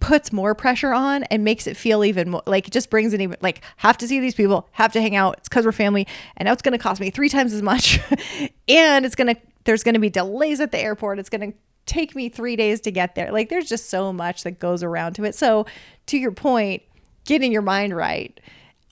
puts 0.00 0.32
more 0.32 0.54
pressure 0.54 0.94
on 0.94 1.24
and 1.24 1.44
makes 1.44 1.66
it 1.66 1.76
feel 1.76 2.04
even 2.04 2.30
more 2.30 2.42
like 2.46 2.66
it 2.66 2.70
just 2.70 2.88
brings 2.88 3.12
it 3.12 3.20
even 3.20 3.36
like 3.42 3.60
have 3.76 3.98
to 3.98 4.08
see 4.08 4.18
these 4.18 4.34
people, 4.34 4.66
have 4.72 4.92
to 4.92 5.00
hang 5.00 5.14
out. 5.14 5.36
It's 5.38 5.48
because 5.48 5.66
we're 5.66 5.72
family, 5.72 6.06
and 6.38 6.46
now 6.46 6.52
it's 6.52 6.62
going 6.62 6.72
to 6.72 6.82
cost 6.82 7.00
me 7.00 7.10
three 7.10 7.28
times 7.28 7.52
as 7.52 7.60
much, 7.60 8.00
and 8.68 9.04
it's 9.04 9.14
going 9.14 9.34
to 9.34 9.40
there's 9.64 9.82
going 9.82 9.94
to 9.94 10.00
be 10.00 10.08
delays 10.08 10.58
at 10.60 10.72
the 10.72 10.78
airport. 10.78 11.18
It's 11.18 11.28
going 11.28 11.52
to 11.52 11.58
take 11.90 12.14
me 12.14 12.28
three 12.28 12.56
days 12.56 12.80
to 12.82 12.90
get 12.90 13.14
there. 13.14 13.32
Like 13.32 13.48
there's 13.48 13.68
just 13.68 13.90
so 13.90 14.12
much 14.12 14.44
that 14.44 14.60
goes 14.60 14.82
around 14.82 15.14
to 15.14 15.24
it. 15.24 15.34
So, 15.34 15.66
to 16.06 16.16
your 16.16 16.32
point, 16.32 16.82
getting 17.24 17.52
your 17.52 17.62
mind 17.62 17.94
right 17.94 18.38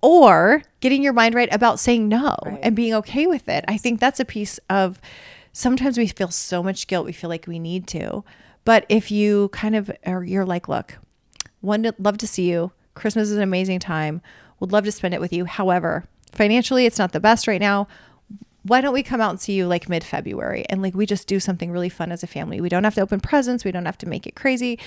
or 0.02 0.62
getting 0.80 1.02
your 1.02 1.12
mind 1.12 1.34
right 1.34 1.48
about 1.52 1.80
saying 1.80 2.08
no 2.08 2.36
right. 2.44 2.58
and 2.62 2.76
being 2.76 2.94
okay 2.94 3.26
with 3.26 3.48
it. 3.48 3.64
I 3.68 3.76
think 3.76 4.00
that's 4.00 4.20
a 4.20 4.24
piece 4.24 4.58
of 4.68 5.00
sometimes 5.52 5.96
we 5.96 6.08
feel 6.08 6.30
so 6.30 6.62
much 6.62 6.86
guilt, 6.86 7.06
we 7.06 7.12
feel 7.12 7.30
like 7.30 7.46
we 7.46 7.58
need 7.58 7.86
to. 7.88 8.24
But 8.64 8.84
if 8.88 9.10
you 9.10 9.48
kind 9.50 9.74
of 9.74 9.90
are, 10.04 10.24
you're 10.24 10.44
like, 10.44 10.68
look, 10.68 10.98
one, 11.60 11.90
love 11.98 12.18
to 12.18 12.26
see 12.26 12.50
you. 12.50 12.72
Christmas 12.94 13.30
is 13.30 13.36
an 13.36 13.42
amazing 13.42 13.78
time. 13.78 14.20
Would 14.60 14.72
love 14.72 14.84
to 14.84 14.92
spend 14.92 15.14
it 15.14 15.20
with 15.20 15.32
you. 15.32 15.44
However, 15.44 16.04
financially, 16.32 16.84
it's 16.84 16.98
not 16.98 17.12
the 17.12 17.20
best 17.20 17.46
right 17.46 17.60
now. 17.60 17.88
Why 18.68 18.80
don't 18.80 18.94
we 18.94 19.02
come 19.02 19.20
out 19.20 19.30
and 19.30 19.40
see 19.40 19.54
you 19.54 19.66
like 19.66 19.88
mid 19.88 20.04
February 20.04 20.64
and 20.68 20.82
like 20.82 20.94
we 20.94 21.06
just 21.06 21.26
do 21.26 21.40
something 21.40 21.70
really 21.70 21.88
fun 21.88 22.12
as 22.12 22.22
a 22.22 22.26
family? 22.26 22.60
We 22.60 22.68
don't 22.68 22.84
have 22.84 22.94
to 22.94 23.00
open 23.00 23.20
presents, 23.20 23.64
we 23.64 23.72
don't 23.72 23.86
have 23.86 23.98
to 23.98 24.08
make 24.08 24.26
it 24.26 24.36
crazy. 24.36 24.78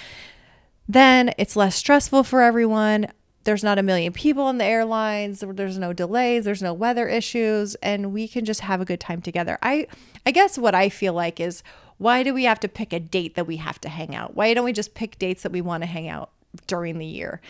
Then 0.88 1.34
it's 1.38 1.56
less 1.56 1.76
stressful 1.76 2.24
for 2.24 2.42
everyone. 2.42 3.08
There's 3.44 3.64
not 3.64 3.80
a 3.80 3.84
million 3.84 4.14
people 4.14 4.44
on 4.44 4.60
the 4.60 4.66
airlines. 4.66 5.40
There's 5.40 5.80
no 5.80 5.94
delays. 5.94 6.46
There's 6.46 6.62
no 6.62 6.74
weather 6.74 7.08
issues, 7.08 7.74
and 7.76 8.14
we 8.14 8.28
can 8.28 8.46
just 8.46 8.62
have 8.62 8.82
a 8.82 8.86
good 8.86 9.00
time 9.00 9.22
together. 9.22 9.58
I, 9.64 9.88
I 10.26 10.32
guess 10.32 10.58
what 10.60 10.76
I 10.76 10.90
feel 10.90 11.14
like 11.14 11.40
is 11.40 11.64
why 11.98 12.24
do 12.24 12.34
we 12.34 12.44
have 12.44 12.60
to 12.60 12.68
pick 12.68 12.94
a 12.94 13.00
date 13.00 13.36
that 13.36 13.48
we 13.48 13.58
have 13.58 13.82
to 13.82 13.90
hang 13.90 14.16
out? 14.16 14.36
Why 14.36 14.54
don't 14.54 14.66
we 14.66 14.74
just 14.74 14.94
pick 14.94 15.18
dates 15.18 15.44
that 15.44 15.52
we 15.52 15.62
want 15.62 15.82
to 15.82 15.88
hang 15.88 16.08
out 16.08 16.30
during 16.68 17.00
the 17.00 17.06
year? 17.06 17.42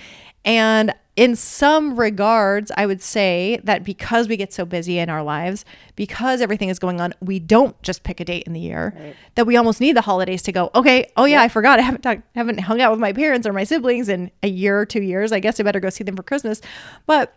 And 0.44 0.94
in 1.16 1.36
some 1.36 2.00
regards, 2.00 2.72
I 2.76 2.86
would 2.86 3.02
say 3.02 3.60
that 3.66 3.84
because 3.84 4.28
we 4.28 4.38
get 4.38 4.54
so 4.54 4.66
busy 4.66 4.98
in 4.98 5.10
our 5.10 5.22
lives, 5.22 5.66
because 5.96 6.42
everything 6.42 6.70
is 6.70 6.80
going 6.80 7.02
on, 7.02 7.14
we 7.20 7.38
don't 7.38 7.80
just 7.84 8.04
pick 8.04 8.20
a 8.20 8.26
date 8.26 8.44
in 8.48 8.54
the 8.54 8.60
year. 8.60 8.94
Right. 8.98 9.16
That 9.36 9.46
we 9.46 9.58
almost 9.58 9.82
need 9.82 9.96
the 9.96 10.02
holidays 10.02 10.42
to 10.44 10.52
go. 10.52 10.72
Okay, 10.74 11.12
oh 11.18 11.26
yeah, 11.26 11.36
yeah. 11.38 11.42
I 11.44 11.48
forgot. 11.50 11.80
I 11.80 11.82
haven't 11.82 12.02
talked, 12.02 12.22
haven't 12.34 12.62
hung 12.62 12.82
out 12.82 12.92
with 12.92 13.00
my 13.00 13.12
parents 13.14 13.46
or 13.46 13.54
my 13.54 13.66
siblings 13.66 14.08
in 14.10 14.32
a 14.42 14.48
year 14.48 14.80
or 14.80 14.86
two 14.86 15.02
years. 15.02 15.32
I 15.32 15.40
guess 15.40 15.60
I 15.60 15.64
better 15.64 15.82
go 15.82 15.90
see 15.90 16.04
them 16.04 16.16
for 16.16 16.24
Christmas. 16.24 16.62
But 17.06 17.36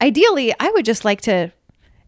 ideally, 0.00 0.54
I 0.58 0.70
would 0.70 0.86
just 0.86 1.04
like 1.04 1.20
to 1.22 1.52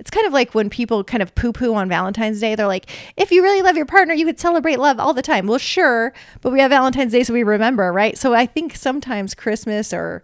it's 0.01 0.11
kind 0.11 0.27
of 0.27 0.33
like 0.33 0.55
when 0.55 0.71
people 0.71 1.05
kind 1.05 1.23
of 1.23 1.35
poo 1.35 1.53
poo 1.53 1.75
on 1.75 1.89
Valentine's 1.89 2.41
Day. 2.41 2.55
They're 2.55 2.67
like, 2.67 2.91
if 3.19 3.31
you 3.31 3.43
really 3.43 3.61
love 3.61 3.77
your 3.77 3.85
partner, 3.85 4.15
you 4.15 4.25
could 4.25 4.41
celebrate 4.41 4.79
love 4.79 4.99
all 4.99 5.13
the 5.13 5.23
time. 5.23 5.47
Well, 5.47 5.59
sure, 5.59 6.15
but 6.41 6.51
we 6.51 6.61
have 6.61 6.71
Valentine's 6.71 7.13
Day 7.13 7.23
so 7.23 7.35
we 7.35 7.43
remember, 7.43 7.93
right? 7.93 8.17
So 8.17 8.33
I 8.33 8.47
think 8.47 8.75
sometimes 8.75 9.35
Christmas 9.35 9.93
or 9.93 10.23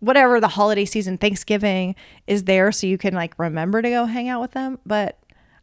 whatever 0.00 0.40
the 0.40 0.48
holiday 0.48 0.84
season, 0.84 1.18
Thanksgiving 1.18 1.94
is 2.26 2.44
there 2.44 2.72
so 2.72 2.88
you 2.88 2.98
can 2.98 3.14
like 3.14 3.38
remember 3.38 3.80
to 3.80 3.88
go 3.88 4.06
hang 4.06 4.28
out 4.28 4.40
with 4.40 4.50
them. 4.50 4.80
But 4.84 5.20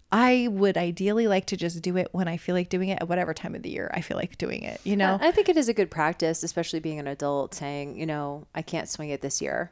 I 0.10 0.48
would 0.50 0.78
ideally 0.78 1.28
like 1.28 1.48
to 1.48 1.58
just 1.58 1.82
do 1.82 1.98
it 1.98 2.08
when 2.14 2.30
I 2.30 2.38
feel 2.38 2.56
like 2.56 2.70
doing 2.70 2.88
it 2.88 3.02
at 3.02 3.10
whatever 3.10 3.34
time 3.34 3.56
of 3.56 3.62
the 3.62 3.70
year 3.70 3.92
I 3.94 4.00
feel 4.00 4.16
like 4.16 4.38
doing 4.38 4.64
it, 4.64 4.80
you 4.86 4.96
know? 4.96 5.20
I 5.20 5.32
think 5.32 5.50
it 5.50 5.58
is 5.58 5.68
a 5.68 5.74
good 5.74 5.92
practice, 5.92 6.44
especially 6.44 6.80
being 6.80 6.98
an 6.98 7.08
adult 7.08 7.54
saying, 7.54 7.98
you 7.98 8.06
know, 8.06 8.48
I 8.56 8.62
can't 8.62 8.88
swing 8.88 9.10
it 9.10 9.20
this 9.20 9.42
year 9.42 9.70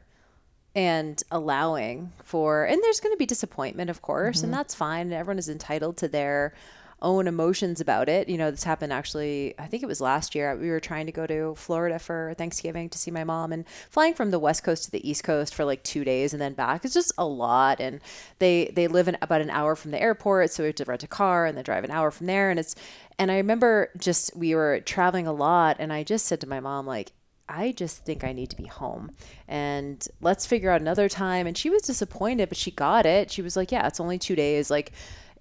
and 0.74 1.22
allowing 1.30 2.12
for 2.22 2.64
and 2.64 2.82
there's 2.82 3.00
going 3.00 3.12
to 3.12 3.18
be 3.18 3.26
disappointment 3.26 3.90
of 3.90 4.02
course 4.02 4.38
mm-hmm. 4.38 4.46
and 4.46 4.54
that's 4.54 4.74
fine 4.74 5.12
everyone 5.12 5.38
is 5.38 5.48
entitled 5.48 5.96
to 5.96 6.08
their 6.08 6.52
own 7.00 7.28
emotions 7.28 7.80
about 7.80 8.08
it. 8.08 8.28
You 8.28 8.38
know, 8.38 8.50
this 8.50 8.64
happened 8.64 8.92
actually, 8.92 9.54
I 9.58 9.66
think 9.66 9.82
it 9.82 9.86
was 9.86 10.00
last 10.00 10.34
year. 10.34 10.56
We 10.56 10.70
were 10.70 10.80
trying 10.80 11.06
to 11.06 11.12
go 11.12 11.26
to 11.26 11.54
Florida 11.56 11.98
for 11.98 12.34
Thanksgiving 12.36 12.88
to 12.90 12.98
see 12.98 13.10
my 13.10 13.24
mom 13.24 13.52
and 13.52 13.64
flying 13.90 14.14
from 14.14 14.30
the 14.30 14.38
West 14.38 14.64
Coast 14.64 14.84
to 14.84 14.90
the 14.90 15.08
East 15.08 15.24
Coast 15.24 15.54
for 15.54 15.64
like 15.64 15.82
two 15.82 16.04
days 16.04 16.32
and 16.32 16.42
then 16.42 16.54
back. 16.54 16.84
It's 16.84 16.94
just 16.94 17.12
a 17.16 17.24
lot. 17.24 17.80
And 17.80 18.00
they, 18.38 18.72
they 18.74 18.88
live 18.88 19.08
in 19.08 19.16
about 19.22 19.40
an 19.40 19.50
hour 19.50 19.76
from 19.76 19.92
the 19.92 20.00
airport. 20.00 20.50
So 20.50 20.62
we 20.62 20.68
have 20.68 20.76
to 20.76 20.84
rent 20.84 21.04
a 21.04 21.08
car 21.08 21.46
and 21.46 21.56
then 21.56 21.64
drive 21.64 21.84
an 21.84 21.90
hour 21.90 22.10
from 22.10 22.26
there. 22.26 22.50
And 22.50 22.58
it's, 22.58 22.74
and 23.18 23.30
I 23.30 23.36
remember 23.36 23.90
just, 23.96 24.34
we 24.36 24.54
were 24.54 24.80
traveling 24.80 25.26
a 25.26 25.32
lot 25.32 25.76
and 25.78 25.92
I 25.92 26.02
just 26.02 26.26
said 26.26 26.40
to 26.40 26.48
my 26.48 26.60
mom, 26.60 26.86
like, 26.86 27.12
I 27.48 27.72
just 27.72 28.04
think 28.04 28.24
I 28.24 28.32
need 28.32 28.50
to 28.50 28.56
be 28.56 28.66
home 28.66 29.10
and 29.46 30.06
let's 30.20 30.46
figure 30.46 30.70
out 30.70 30.80
another 30.80 31.08
time. 31.08 31.46
And 31.46 31.56
she 31.56 31.70
was 31.70 31.82
disappointed, 31.82 32.48
but 32.48 32.58
she 32.58 32.70
got 32.70 33.06
it. 33.06 33.30
She 33.30 33.42
was 33.42 33.56
like, 33.56 33.72
yeah, 33.72 33.86
it's 33.86 34.00
only 34.00 34.18
two 34.18 34.36
days. 34.36 34.70
Like, 34.70 34.92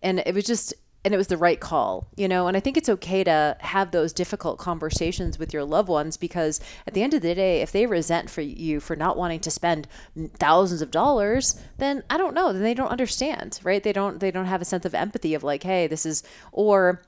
and 0.01 0.19
it 0.25 0.33
was 0.33 0.45
just, 0.45 0.73
and 1.03 1.13
it 1.13 1.17
was 1.17 1.27
the 1.27 1.37
right 1.37 1.59
call, 1.59 2.07
you 2.15 2.27
know. 2.27 2.47
And 2.47 2.57
I 2.57 2.59
think 2.59 2.77
it's 2.77 2.89
okay 2.89 3.23
to 3.23 3.55
have 3.59 3.91
those 3.91 4.13
difficult 4.13 4.57
conversations 4.57 5.37
with 5.37 5.53
your 5.53 5.63
loved 5.63 5.89
ones 5.89 6.17
because 6.17 6.59
at 6.85 6.93
the 6.93 7.03
end 7.03 7.13
of 7.13 7.21
the 7.21 7.35
day, 7.35 7.61
if 7.61 7.71
they 7.71 7.85
resent 7.85 8.29
for 8.29 8.41
you 8.41 8.79
for 8.79 8.95
not 8.95 9.17
wanting 9.17 9.39
to 9.41 9.51
spend 9.51 9.87
thousands 10.35 10.81
of 10.81 10.91
dollars, 10.91 11.59
then 11.77 12.03
I 12.09 12.17
don't 12.17 12.33
know, 12.33 12.51
then 12.51 12.63
they 12.63 12.73
don't 12.73 12.89
understand, 12.91 13.59
right? 13.63 13.83
They 13.83 13.93
don't 13.93 14.19
they 14.19 14.31
don't 14.31 14.45
have 14.45 14.61
a 14.61 14.65
sense 14.65 14.85
of 14.85 14.93
empathy 14.93 15.33
of 15.33 15.43
like, 15.43 15.63
hey, 15.63 15.87
this 15.87 16.05
is 16.05 16.23
or 16.51 17.01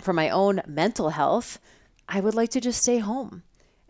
for 0.00 0.12
my 0.12 0.30
own 0.30 0.60
mental 0.66 1.10
health, 1.10 1.58
I 2.08 2.20
would 2.20 2.34
like 2.34 2.50
to 2.50 2.60
just 2.60 2.82
stay 2.82 2.98
home 2.98 3.42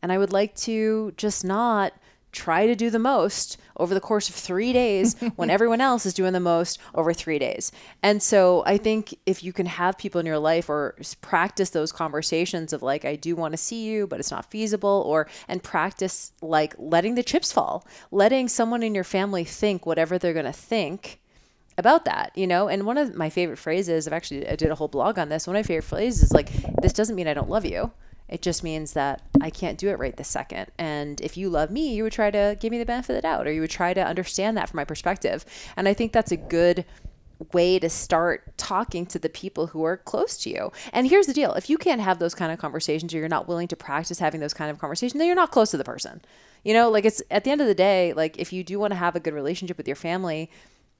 and 0.02 0.12
I 0.12 0.18
would 0.18 0.32
like 0.32 0.54
to 0.56 1.12
just 1.16 1.44
not 1.44 1.92
try 2.32 2.66
to 2.66 2.76
do 2.76 2.90
the 2.90 2.98
most 2.98 3.56
over 3.76 3.94
the 3.94 4.00
course 4.00 4.28
of 4.28 4.34
three 4.34 4.72
days 4.72 5.18
when 5.36 5.50
everyone 5.50 5.80
else 5.80 6.06
is 6.06 6.14
doing 6.14 6.32
the 6.32 6.40
most 6.40 6.78
over 6.94 7.12
three 7.12 7.38
days. 7.38 7.72
And 8.02 8.22
so 8.22 8.62
I 8.66 8.76
think 8.76 9.14
if 9.26 9.42
you 9.42 9.52
can 9.52 9.66
have 9.66 9.98
people 9.98 10.20
in 10.20 10.26
your 10.26 10.38
life 10.38 10.68
or 10.68 10.96
practice 11.20 11.70
those 11.70 11.92
conversations 11.92 12.72
of 12.72 12.82
like, 12.82 13.04
I 13.04 13.16
do 13.16 13.34
want 13.34 13.52
to 13.52 13.58
see 13.58 13.84
you, 13.84 14.06
but 14.06 14.20
it's 14.20 14.30
not 14.30 14.50
feasible, 14.50 15.02
or 15.06 15.28
and 15.48 15.62
practice 15.62 16.32
like 16.40 16.74
letting 16.78 17.14
the 17.14 17.22
chips 17.22 17.52
fall, 17.52 17.86
letting 18.10 18.48
someone 18.48 18.82
in 18.82 18.94
your 18.94 19.04
family 19.04 19.44
think 19.44 19.86
whatever 19.86 20.18
they're 20.18 20.32
going 20.32 20.44
to 20.44 20.52
think 20.52 21.20
about 21.78 22.04
that, 22.04 22.30
you 22.36 22.46
know? 22.46 22.68
And 22.68 22.84
one 22.84 22.98
of 22.98 23.14
my 23.14 23.30
favorite 23.30 23.56
phrases, 23.56 24.06
I've 24.06 24.12
actually 24.12 24.46
I 24.46 24.56
did 24.56 24.70
a 24.70 24.74
whole 24.74 24.88
blog 24.88 25.18
on 25.18 25.30
this. 25.30 25.46
One 25.46 25.56
of 25.56 25.60
my 25.60 25.66
favorite 25.66 25.88
phrases 25.88 26.24
is 26.24 26.32
like, 26.32 26.50
this 26.82 26.92
doesn't 26.92 27.16
mean 27.16 27.26
I 27.26 27.34
don't 27.34 27.48
love 27.48 27.64
you 27.64 27.90
it 28.30 28.42
just 28.42 28.62
means 28.62 28.92
that 28.92 29.22
I 29.40 29.50
can't 29.50 29.76
do 29.76 29.88
it 29.88 29.98
right 29.98 30.16
this 30.16 30.28
second. 30.28 30.70
And 30.78 31.20
if 31.20 31.36
you 31.36 31.50
love 31.50 31.70
me, 31.70 31.94
you 31.94 32.04
would 32.04 32.12
try 32.12 32.30
to 32.30 32.56
give 32.60 32.70
me 32.70 32.78
the 32.78 32.86
benefit 32.86 33.10
of 33.10 33.16
the 33.16 33.22
doubt 33.22 33.46
or 33.46 33.52
you 33.52 33.60
would 33.60 33.70
try 33.70 33.92
to 33.92 34.00
understand 34.00 34.56
that 34.56 34.70
from 34.70 34.78
my 34.78 34.84
perspective. 34.84 35.44
And 35.76 35.88
I 35.88 35.94
think 35.94 36.12
that's 36.12 36.30
a 36.30 36.36
good 36.36 36.84
way 37.52 37.78
to 37.80 37.88
start 37.88 38.56
talking 38.56 39.04
to 39.06 39.18
the 39.18 39.28
people 39.28 39.68
who 39.68 39.82
are 39.82 39.96
close 39.96 40.36
to 40.38 40.50
you. 40.50 40.70
And 40.92 41.08
here's 41.08 41.26
the 41.26 41.34
deal 41.34 41.54
if 41.54 41.68
you 41.68 41.76
can't 41.76 42.00
have 42.00 42.20
those 42.20 42.34
kind 42.34 42.52
of 42.52 42.58
conversations 42.58 43.12
or 43.12 43.18
you're 43.18 43.28
not 43.28 43.48
willing 43.48 43.66
to 43.68 43.76
practice 43.76 44.20
having 44.20 44.40
those 44.40 44.54
kind 44.54 44.70
of 44.70 44.78
conversations, 44.78 45.18
then 45.18 45.26
you're 45.26 45.34
not 45.34 45.50
close 45.50 45.72
to 45.72 45.76
the 45.76 45.84
person. 45.84 46.22
You 46.62 46.74
know, 46.74 46.88
like 46.88 47.04
it's 47.04 47.22
at 47.30 47.42
the 47.42 47.50
end 47.50 47.60
of 47.60 47.66
the 47.66 47.74
day, 47.74 48.12
like 48.12 48.38
if 48.38 48.52
you 48.52 48.62
do 48.62 48.78
want 48.78 48.92
to 48.92 48.96
have 48.96 49.16
a 49.16 49.20
good 49.20 49.34
relationship 49.34 49.76
with 49.76 49.88
your 49.88 49.96
family, 49.96 50.50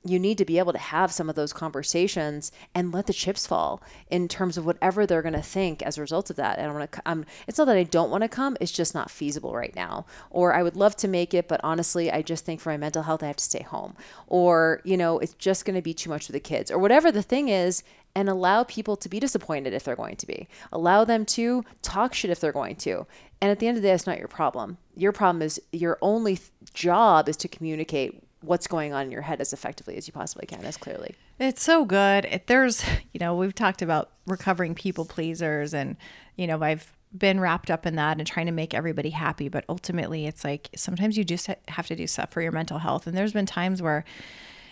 you 0.05 0.19
need 0.19 0.39
to 0.39 0.45
be 0.47 0.59
able 0.59 0.73
to 0.73 0.79
have 0.79 1.13
some 1.13 1.29
of 1.29 1.37
those 1.37 1.53
conversations 1.53 2.51
and 2.75 2.93
let 2.93 3.07
the 3.07 3.13
chips 3.13 3.47
fall 3.47 3.83
in 4.11 4.29
terms 4.29 4.57
of 4.57 4.65
whatever 4.65 5.07
they're 5.07 5.21
going 5.21 5.35
to 5.35 5.43
think 5.43 5.83
as 5.83 5.99
a 5.99 6.01
result 6.01 6.31
of 6.31 6.37
that. 6.37 6.59
And 6.59 6.71
I 6.71 6.75
want 6.75 6.93
to, 6.93 7.03
um, 7.05 7.27
it's 7.47 7.59
not 7.59 7.67
that 7.67 7.77
I 7.77 7.83
don't 7.83 8.11
want 8.11 8.23
to 8.23 8.29
come, 8.29 8.57
it's 8.61 8.73
just 8.73 8.95
not 8.95 9.11
feasible 9.11 9.55
right 9.55 9.75
now. 9.77 10.07
Or 10.31 10.55
I 10.55 10.63
would 10.63 10.77
love 10.77 10.97
to 10.97 11.09
make 11.09 11.35
it, 11.35 11.49
but 11.49 11.61
honestly, 11.63 12.11
I 12.11 12.23
just 12.23 12.47
think 12.47 12.61
for 12.61 12.71
my 12.71 12.79
mental 12.79 13.03
health, 13.03 13.23
I 13.23 13.27
have 13.27 13.37
to 13.37 13.45
stay 13.45 13.63
home. 13.63 13.95
Or, 14.27 14.81
you 14.85 14.97
know, 14.97 15.19
it's 15.19 15.35
just 15.35 15.67
going 15.67 15.77
to 15.77 15.83
be 15.83 15.93
too 15.93 16.09
much 16.09 16.27
for 16.27 16.33
the 16.33 16.41
kids 16.41 16.71
or 16.71 16.79
whatever 16.79 17.13
the 17.13 17.23
thing 17.23 17.49
is. 17.49 17.83
And 18.13 18.29
allow 18.29 18.65
people 18.65 18.97
to 18.97 19.09
be 19.09 19.21
disappointed 19.21 19.73
if 19.73 19.85
they're 19.85 19.95
going 19.95 20.17
to 20.17 20.27
be. 20.27 20.49
Allow 20.73 21.05
them 21.05 21.25
to 21.27 21.65
talk 21.81 22.13
shit 22.13 22.29
if 22.29 22.41
they're 22.41 22.51
going 22.51 22.75
to. 22.77 23.07
And 23.41 23.53
at 23.53 23.61
the 23.61 23.69
end 23.69 23.77
of 23.77 23.83
the 23.85 23.89
day, 23.89 23.95
it's 23.95 24.05
not 24.05 24.19
your 24.19 24.27
problem. 24.27 24.79
Your 24.97 25.13
problem 25.13 25.43
is 25.43 25.61
your 25.71 25.97
only 26.03 26.35
th- 26.35 26.51
job 26.75 27.29
is 27.29 27.37
to 27.37 27.47
communicate 27.47 28.25
what's 28.43 28.67
going 28.67 28.93
on 28.93 29.07
in 29.07 29.11
your 29.11 29.23
head 29.23 29.41
as 29.41 29.53
effectively 29.53 29.97
as 29.97 30.07
you 30.07 30.13
possibly 30.13 30.47
can, 30.47 30.65
as 30.65 30.77
clearly. 30.77 31.15
It's 31.39 31.63
so 31.63 31.85
good. 31.85 32.25
It, 32.25 32.47
there's, 32.47 32.85
you 33.13 33.21
know, 33.21 33.35
we've 33.35 33.55
talked 33.55 33.83
about 33.83 34.11
recovering 34.27 34.75
people 34.75 35.05
pleasers, 35.05 35.75
and, 35.75 35.97
you 36.37 36.47
know, 36.47 36.63
I've 36.63 36.93
been 37.17 37.41
wrapped 37.41 37.71
up 37.71 37.87
in 37.87 37.97
that 37.97 38.19
and 38.19 38.27
trying 38.27 38.47
to 38.47 38.53
make 38.53 38.73
everybody 38.73 39.11
happy. 39.11 39.49
But 39.49 39.65
ultimately, 39.69 40.27
it's 40.27 40.45
like 40.45 40.71
sometimes 40.77 41.17
you 41.17 41.25
just 41.25 41.49
have 41.69 41.87
to 41.89 41.97
do 41.97 42.07
stuff 42.07 42.31
for 42.31 42.41
your 42.41 42.53
mental 42.53 42.79
health. 42.79 43.07
And 43.07 43.17
there's 43.17 43.33
been 43.33 43.47
times 43.47 43.83
where 43.83 44.05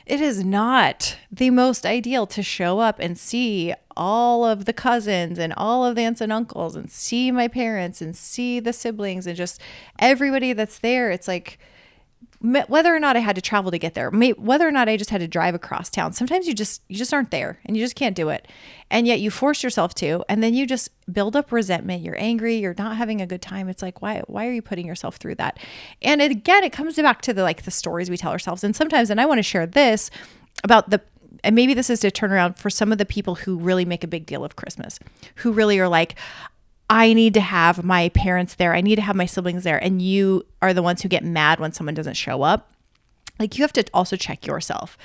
it 0.06 0.20
is 0.20 0.42
not 0.42 1.18
the 1.30 1.50
most 1.50 1.84
ideal 1.84 2.26
to 2.28 2.42
show 2.42 2.78
up 2.78 2.98
and 2.98 3.18
see 3.18 3.74
all 3.96 4.44
of 4.44 4.64
the 4.64 4.72
cousins 4.72 5.38
and 5.38 5.52
all 5.54 5.84
of 5.84 5.96
the 5.96 6.02
aunts 6.02 6.20
and 6.20 6.32
uncles 6.32 6.76
and 6.76 6.90
see 6.90 7.30
my 7.30 7.48
parents 7.48 8.00
and 8.00 8.16
see 8.16 8.60
the 8.60 8.72
siblings 8.72 9.26
and 9.26 9.36
just 9.36 9.60
everybody 9.98 10.52
that's 10.52 10.78
there. 10.78 11.10
It's 11.10 11.28
like, 11.28 11.58
whether 12.40 12.94
or 12.94 13.00
not 13.00 13.16
I 13.16 13.20
had 13.20 13.34
to 13.34 13.42
travel 13.42 13.72
to 13.72 13.78
get 13.78 13.94
there, 13.94 14.10
whether 14.10 14.68
or 14.68 14.70
not 14.70 14.88
I 14.88 14.96
just 14.96 15.10
had 15.10 15.20
to 15.20 15.26
drive 15.28 15.56
across 15.56 15.90
town. 15.90 16.12
Sometimes 16.12 16.46
you 16.46 16.54
just 16.54 16.82
you 16.88 16.96
just 16.96 17.12
aren't 17.12 17.32
there 17.32 17.58
and 17.64 17.76
you 17.76 17.82
just 17.82 17.96
can't 17.96 18.14
do 18.14 18.28
it. 18.28 18.46
And 18.90 19.06
yet 19.06 19.20
you 19.20 19.30
force 19.30 19.64
yourself 19.64 19.92
to 19.96 20.24
and 20.28 20.42
then 20.42 20.54
you 20.54 20.64
just 20.64 20.90
build 21.12 21.34
up 21.34 21.50
resentment. 21.50 22.02
You're 22.02 22.20
angry, 22.20 22.56
you're 22.56 22.76
not 22.78 22.96
having 22.96 23.20
a 23.20 23.26
good 23.26 23.42
time. 23.42 23.68
It's 23.68 23.82
like 23.82 24.00
why 24.00 24.22
why 24.28 24.46
are 24.46 24.52
you 24.52 24.62
putting 24.62 24.86
yourself 24.86 25.16
through 25.16 25.34
that? 25.36 25.58
And 26.00 26.22
again, 26.22 26.62
it 26.62 26.72
comes 26.72 26.94
back 26.96 27.22
to 27.22 27.34
the 27.34 27.42
like 27.42 27.62
the 27.62 27.72
stories 27.72 28.08
we 28.08 28.16
tell 28.16 28.32
ourselves. 28.32 28.62
And 28.62 28.74
sometimes 28.76 29.10
and 29.10 29.20
I 29.20 29.26
want 29.26 29.38
to 29.38 29.42
share 29.42 29.66
this 29.66 30.10
about 30.62 30.90
the 30.90 31.00
and 31.44 31.54
maybe 31.54 31.74
this 31.74 31.90
is 31.90 32.00
to 32.00 32.10
turn 32.10 32.32
around 32.32 32.56
for 32.56 32.70
some 32.70 32.92
of 32.92 32.98
the 32.98 33.06
people 33.06 33.34
who 33.36 33.58
really 33.58 33.84
make 33.84 34.02
a 34.02 34.08
big 34.08 34.26
deal 34.26 34.44
of 34.44 34.56
Christmas, 34.56 34.98
who 35.36 35.52
really 35.52 35.78
are 35.78 35.88
like, 35.88 36.16
I 36.90 37.12
need 37.12 37.34
to 37.34 37.40
have 37.40 37.84
my 37.84 38.08
parents 38.10 38.54
there. 38.54 38.74
I 38.74 38.80
need 38.80 38.96
to 38.96 39.02
have 39.02 39.16
my 39.16 39.26
siblings 39.26 39.64
there. 39.64 39.82
And 39.82 40.00
you 40.00 40.46
are 40.62 40.72
the 40.72 40.82
ones 40.82 41.02
who 41.02 41.08
get 41.08 41.24
mad 41.24 41.60
when 41.60 41.72
someone 41.72 41.94
doesn't 41.94 42.14
show 42.14 42.42
up. 42.42 42.72
Like 43.38 43.56
you 43.56 43.62
have 43.62 43.72
to 43.74 43.84
also 43.94 44.16
check 44.16 44.46
yourself 44.46 44.98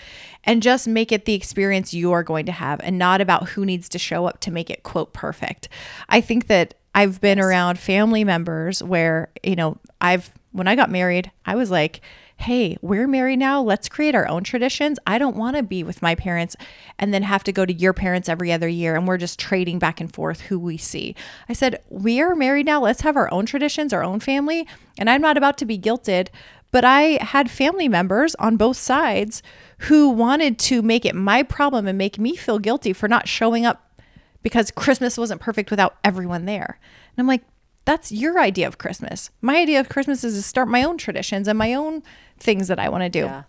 and 0.43 0.63
just 0.63 0.87
make 0.87 1.11
it 1.11 1.25
the 1.25 1.33
experience 1.33 1.93
you 1.93 2.11
are 2.11 2.23
going 2.23 2.45
to 2.47 2.51
have 2.51 2.79
and 2.81 2.97
not 2.97 3.21
about 3.21 3.49
who 3.49 3.65
needs 3.65 3.87
to 3.89 3.99
show 3.99 4.25
up 4.25 4.39
to 4.41 4.51
make 4.51 4.69
it 4.69 4.83
quote 4.83 5.13
perfect. 5.13 5.69
I 6.09 6.19
think 6.19 6.47
that 6.47 6.73
I've 6.95 7.21
been 7.21 7.39
around 7.39 7.79
family 7.79 8.23
members 8.23 8.81
where, 8.81 9.29
you 9.43 9.55
know, 9.55 9.77
I've 10.01 10.31
when 10.51 10.67
I 10.67 10.75
got 10.75 10.91
married, 10.91 11.31
I 11.45 11.55
was 11.55 11.69
like, 11.69 12.01
hey, 12.43 12.77
we're 12.81 13.07
married 13.07 13.39
now. 13.39 13.61
Let's 13.61 13.87
create 13.87 14.15
our 14.15 14.27
own 14.27 14.43
traditions. 14.43 14.99
I 15.07 15.17
don't 15.17 15.37
want 15.37 15.55
to 15.55 15.63
be 15.63 15.81
with 15.81 16.01
my 16.01 16.13
parents 16.13 16.57
and 16.99 17.13
then 17.13 17.23
have 17.23 17.43
to 17.45 17.53
go 17.53 17.65
to 17.65 17.73
your 17.73 17.93
parents 17.93 18.27
every 18.27 18.51
other 18.51 18.67
year 18.67 18.95
and 18.95 19.07
we're 19.07 19.17
just 19.17 19.39
trading 19.39 19.79
back 19.79 20.01
and 20.01 20.13
forth 20.13 20.41
who 20.41 20.59
we 20.59 20.77
see. 20.77 21.15
I 21.47 21.53
said, 21.53 21.81
we 21.89 22.21
are 22.21 22.35
married 22.35 22.65
now. 22.65 22.81
Let's 22.81 23.01
have 23.01 23.15
our 23.15 23.31
own 23.31 23.45
traditions, 23.45 23.93
our 23.93 24.03
own 24.03 24.19
family. 24.19 24.67
And 24.97 25.09
I'm 25.09 25.21
not 25.21 25.37
about 25.37 25.57
to 25.59 25.65
be 25.65 25.79
guilted. 25.79 26.27
But 26.71 26.83
I 26.83 27.23
had 27.23 27.51
family 27.51 27.87
members 27.87 28.35
on 28.35 28.57
both 28.57 28.77
sides 28.77 29.43
who 29.77 30.09
wanted 30.09 30.57
to 30.59 30.81
make 30.81 31.05
it 31.05 31.15
my 31.15 31.43
problem 31.43 31.87
and 31.87 31.97
make 31.97 32.17
me 32.17 32.35
feel 32.35 32.57
guilty 32.59 32.93
for 32.93 33.07
not 33.07 33.27
showing 33.27 33.65
up 33.65 34.01
because 34.41 34.71
Christmas 34.71 35.17
wasn't 35.17 35.39
perfect 35.39 35.69
without 35.69 35.95
everyone 36.03 36.45
there. 36.45 36.79
And 37.15 37.23
I'm 37.23 37.27
like, 37.27 37.43
that's 37.85 38.11
your 38.11 38.39
idea 38.39 38.67
of 38.67 38.77
Christmas. 38.77 39.29
My 39.41 39.57
idea 39.57 39.79
of 39.79 39.89
Christmas 39.89 40.23
is 40.23 40.35
to 40.35 40.41
start 40.41 40.67
my 40.67 40.83
own 40.83 40.97
traditions 40.97 41.47
and 41.47 41.57
my 41.57 41.73
own 41.73 42.01
things 42.43 42.67
that 42.67 42.79
I 42.79 42.89
want 42.89 43.03
to 43.03 43.09
do. 43.09 43.25
Yeah. 43.25 43.43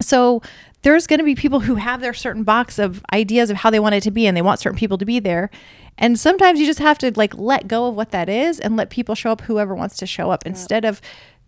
So 0.00 0.42
there's 0.82 1.06
going 1.06 1.18
to 1.18 1.24
be 1.24 1.34
people 1.34 1.60
who 1.60 1.74
have 1.74 2.00
their 2.00 2.14
certain 2.14 2.42
box 2.42 2.78
of 2.78 3.04
ideas 3.12 3.50
of 3.50 3.58
how 3.58 3.70
they 3.70 3.80
want 3.80 3.94
it 3.94 4.02
to 4.04 4.10
be 4.10 4.26
and 4.26 4.36
they 4.36 4.42
want 4.42 4.60
certain 4.60 4.78
people 4.78 4.98
to 4.98 5.04
be 5.04 5.18
there. 5.18 5.50
And 5.98 6.18
sometimes 6.18 6.58
you 6.58 6.66
just 6.66 6.78
have 6.78 6.98
to 6.98 7.12
like 7.16 7.36
let 7.36 7.68
go 7.68 7.86
of 7.86 7.94
what 7.94 8.10
that 8.12 8.28
is 8.28 8.58
and 8.58 8.76
let 8.76 8.88
people 8.88 9.14
show 9.14 9.30
up 9.30 9.42
whoever 9.42 9.74
wants 9.74 9.98
to 9.98 10.06
show 10.06 10.30
up 10.30 10.46
instead 10.46 10.86
of 10.86 11.02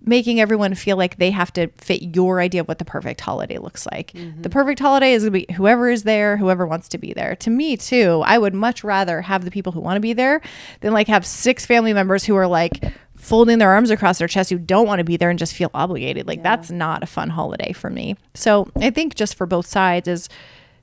making 0.05 0.41
everyone 0.41 0.75
feel 0.75 0.97
like 0.97 1.17
they 1.17 1.31
have 1.31 1.53
to 1.53 1.69
fit 1.79 2.03
your 2.17 2.41
idea 2.41 2.61
of 2.61 2.69
what 2.69 2.79
the 2.79 2.85
perfect 2.85 3.21
holiday 3.21 3.59
looks 3.59 3.87
like. 3.87 4.13
The 4.13 4.19
mm-hmm. 4.19 4.43
perfect 4.43 4.81
holiday 4.81 5.13
is 5.13 5.23
going 5.23 5.33
to 5.33 5.47
be 5.47 5.53
whoever 5.55 5.91
is 5.91 6.03
there, 6.03 6.37
whoever 6.37 6.67
wants 6.67 6.89
to 6.89 6.99
be 6.99 7.13
there. 7.13 7.37
To 7.37 7.51
me, 7.51 7.77
too, 7.77 8.23
I 8.27 8.39
would 8.39 8.55
much 8.55 8.83
rather 8.83 9.23
have 9.23 9.45
the 9.45 9.51
people 9.51 9.73
who 9.73 9.81
want 9.81 9.97
to 9.97 10.01
be 10.01 10.13
there 10.13 10.41
than 10.81 10.93
like 10.93 11.07
have 11.07 11.25
six 11.25 11.65
family 11.65 11.93
members 11.93 12.25
who 12.25 12.35
are 12.35 12.49
like 12.49 12.83
folding 13.23 13.59
their 13.59 13.71
arms 13.71 13.89
across 13.89 14.19
their 14.19 14.27
chest 14.27 14.51
who 14.51 14.59
don't 14.59 14.89
want 14.89 14.99
to 14.99 15.05
be 15.05 15.17
there 15.17 15.31
and 15.31 15.39
just 15.39 15.55
feel 15.55 15.71
obligated. 15.75 16.27
Like 16.27 16.43
that's 16.43 16.73
not 16.73 17.05
a 17.05 17.07
fun 17.07 17.31
holiday 17.31 17.73
for 17.73 17.89
me. 17.89 18.17
So 18.35 18.69
I 18.81 18.91
think 18.91 19.15
just 19.15 19.37
for 19.37 19.47
both 19.47 19.65
sides 19.65 20.09
is 20.09 20.29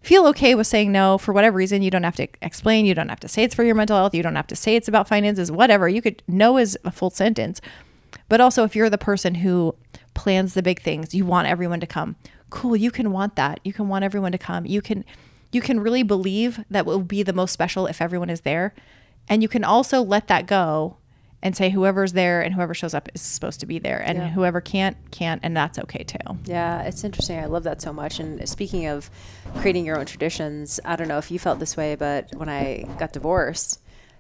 feel 0.02 0.26
okay 0.28 0.56
with 0.56 0.66
saying 0.66 0.90
no 0.90 1.18
for 1.18 1.34
whatever 1.34 1.58
reason. 1.58 1.82
You 1.82 1.92
don't 1.92 2.06
have 2.06 2.16
to 2.16 2.30
explain. 2.42 2.86
You 2.86 2.96
don't 2.96 3.10
have 3.10 3.20
to 3.20 3.28
say 3.28 3.44
it's 3.44 3.54
for 3.54 3.66
your 3.66 3.76
mental 3.76 3.98
health. 3.98 4.16
You 4.16 4.24
don't 4.24 4.38
have 4.38 4.48
to 4.48 4.56
say 4.56 4.78
it's 4.78 4.88
about 4.88 5.10
finances, 5.10 5.52
whatever. 5.52 5.90
You 5.90 6.02
could 6.02 6.24
no 6.30 6.58
is 6.58 6.80
a 6.86 6.92
full 6.92 7.10
sentence. 7.10 7.60
But 8.30 8.40
also, 8.40 8.64
if 8.64 8.74
you're 8.74 8.90
the 8.90 8.98
person 8.98 9.36
who 9.36 9.76
plans 10.14 10.54
the 10.54 10.64
big 10.64 10.82
things, 10.82 11.14
you 11.14 11.26
want 11.26 11.50
everyone 11.50 11.82
to 11.82 11.88
come. 11.88 12.16
Cool, 12.50 12.78
you 12.78 12.90
can 12.90 13.12
want 13.12 13.36
that. 13.36 13.60
You 13.66 13.74
can 13.74 13.90
want 13.90 14.06
everyone 14.06 14.32
to 14.32 14.38
come. 14.38 14.66
You 14.66 14.82
can 14.82 15.04
you 15.52 15.60
can 15.60 15.82
really 15.82 16.04
believe 16.04 16.64
that 16.72 16.86
will 16.86 17.02
be 17.02 17.22
the 17.22 17.34
most 17.34 17.52
special 17.52 17.86
if 17.86 18.02
everyone 18.02 18.30
is 18.30 18.42
there. 18.42 18.74
And 19.28 19.42
you 19.42 19.50
can 19.50 19.66
also 19.66 20.02
let 20.02 20.30
that 20.30 20.48
go 20.48 20.96
and 21.42 21.56
say 21.56 21.70
whoever's 21.70 22.14
there 22.14 22.42
and 22.42 22.54
whoever 22.54 22.74
shows 22.74 22.94
up 22.94 23.10
is 23.14 23.22
supposed 23.22 23.60
to 23.62 23.66
be 23.66 23.80
there 23.80 24.00
and 24.00 24.22
whoever 24.22 24.60
can't 24.60 24.98
can't 25.12 25.40
and 25.44 25.56
that's 25.56 25.80
okay 25.80 26.04
too. 26.04 26.18
Yeah, 26.46 26.84
it's 26.84 27.04
interesting. 27.04 27.40
I 27.40 27.46
love 27.46 27.64
that 27.64 27.82
so 27.82 27.94
much. 27.94 28.20
And 28.20 28.48
speaking 28.48 28.88
of 28.88 29.10
creating 29.58 29.86
your 29.86 29.98
own 29.98 30.06
traditions, 30.06 30.80
I 30.84 30.96
don't 30.96 31.08
know 31.08 31.18
if 31.18 31.32
you 31.32 31.40
felt 31.40 31.60
this 31.60 31.78
way, 31.78 31.96
but 31.96 32.34
when 32.36 32.50
I 32.50 32.86
got 33.00 33.14
divorced, 33.14 33.80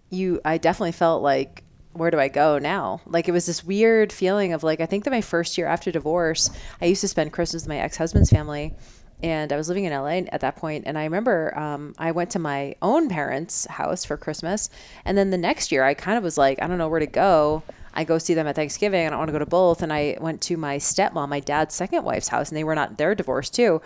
you 0.10 0.40
I 0.46 0.58
definitely 0.58 0.94
felt 0.94 1.22
like 1.22 1.64
where 1.94 2.12
do 2.12 2.20
I 2.20 2.30
go 2.30 2.60
now? 2.60 3.02
Like 3.06 3.28
it 3.28 3.32
was 3.32 3.46
this 3.46 3.64
weird 3.64 4.14
feeling 4.14 4.54
of 4.54 4.64
like 4.64 4.80
I 4.80 4.86
think 4.86 5.04
that 5.04 5.12
my 5.12 5.22
first 5.22 5.58
year 5.58 5.68
after 5.68 5.92
divorce, 5.92 6.50
I 6.82 6.86
used 6.86 7.02
to 7.02 7.08
spend 7.08 7.34
Christmas 7.34 7.64
with 7.64 7.70
my 7.70 7.80
ex-husband's 7.80 8.30
family 8.30 8.76
and 9.22 9.52
I 9.52 9.58
was 9.58 9.68
living 9.68 9.86
in 9.86 9.94
LA 9.94 10.22
at 10.32 10.42
that 10.42 10.56
point. 10.56 10.86
And 10.88 10.98
I 10.98 11.04
remember 11.04 11.58
um, 11.58 11.94
I 11.98 12.12
went 12.12 12.30
to 12.32 12.40
my 12.40 12.76
own 12.82 13.10
parents' 13.10 13.66
house 13.66 14.06
for 14.06 14.18
Christmas, 14.18 14.70
and 15.06 15.18
then 15.18 15.30
the 15.30 15.38
next 15.38 15.72
year 15.72 15.84
I 15.84 15.94
kind 15.94 16.18
of 16.18 16.24
was 16.24 16.38
like, 16.38 16.62
I 16.62 16.68
don't 16.68 16.78
know 16.78 16.90
where 16.90 17.00
to 17.00 17.08
go. 17.08 17.64
I 17.94 18.04
go 18.04 18.18
see 18.18 18.34
them 18.34 18.48
at 18.48 18.56
Thanksgiving. 18.56 19.06
I 19.06 19.10
don't 19.10 19.20
want 19.20 19.30
to 19.30 19.34
go 19.34 19.40
to 19.40 19.46
both. 19.46 19.82
And 19.82 19.92
I 19.92 20.16
went 20.22 20.42
to 20.44 20.58
my 20.58 20.78
stepmom, 20.78 21.28
my 21.28 21.40
dad's 21.40 21.76
second 21.76 22.04
wife's 22.04 22.28
house, 22.28 22.50
and 22.50 22.58
they 22.58 22.64
were 22.64 22.76
not 22.76 22.98
they're 22.98 23.16
divorced 23.16 23.56
too. 23.56 23.82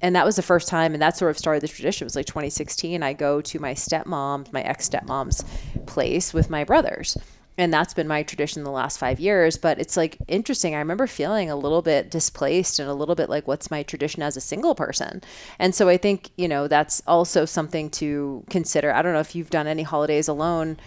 And 0.00 0.14
that 0.14 0.24
was 0.24 0.36
the 0.36 0.42
first 0.42 0.68
time, 0.68 0.92
and 0.94 1.02
that 1.02 1.16
sort 1.16 1.30
of 1.30 1.38
started 1.38 1.62
the 1.62 1.68
tradition. 1.68 2.04
It 2.04 2.06
was 2.06 2.16
like 2.16 2.26
2016. 2.26 3.02
I 3.02 3.12
go 3.14 3.40
to 3.40 3.58
my 3.58 3.74
stepmom, 3.74 4.52
my 4.52 4.62
ex 4.62 4.88
stepmom's 4.88 5.44
place 5.86 6.32
with 6.32 6.50
my 6.50 6.64
brothers 6.64 7.16
and 7.58 7.74
that's 7.74 7.92
been 7.92 8.06
my 8.06 8.22
tradition 8.22 8.62
the 8.62 8.70
last 8.70 8.98
five 8.98 9.20
years 9.20 9.58
but 9.58 9.78
it's 9.78 9.96
like 9.96 10.16
interesting 10.28 10.74
i 10.74 10.78
remember 10.78 11.06
feeling 11.06 11.50
a 11.50 11.56
little 11.56 11.82
bit 11.82 12.10
displaced 12.10 12.78
and 12.78 12.88
a 12.88 12.94
little 12.94 13.14
bit 13.14 13.28
like 13.28 13.46
what's 13.46 13.70
my 13.70 13.82
tradition 13.82 14.22
as 14.22 14.36
a 14.36 14.40
single 14.40 14.74
person 14.74 15.20
and 15.58 15.74
so 15.74 15.88
i 15.88 15.96
think 15.96 16.30
you 16.36 16.48
know 16.48 16.68
that's 16.68 17.02
also 17.06 17.44
something 17.44 17.90
to 17.90 18.44
consider 18.48 18.92
i 18.94 19.02
don't 19.02 19.12
know 19.12 19.20
if 19.20 19.34
you've 19.34 19.50
done 19.50 19.66
any 19.66 19.82
holidays 19.82 20.28
alone 20.28 20.78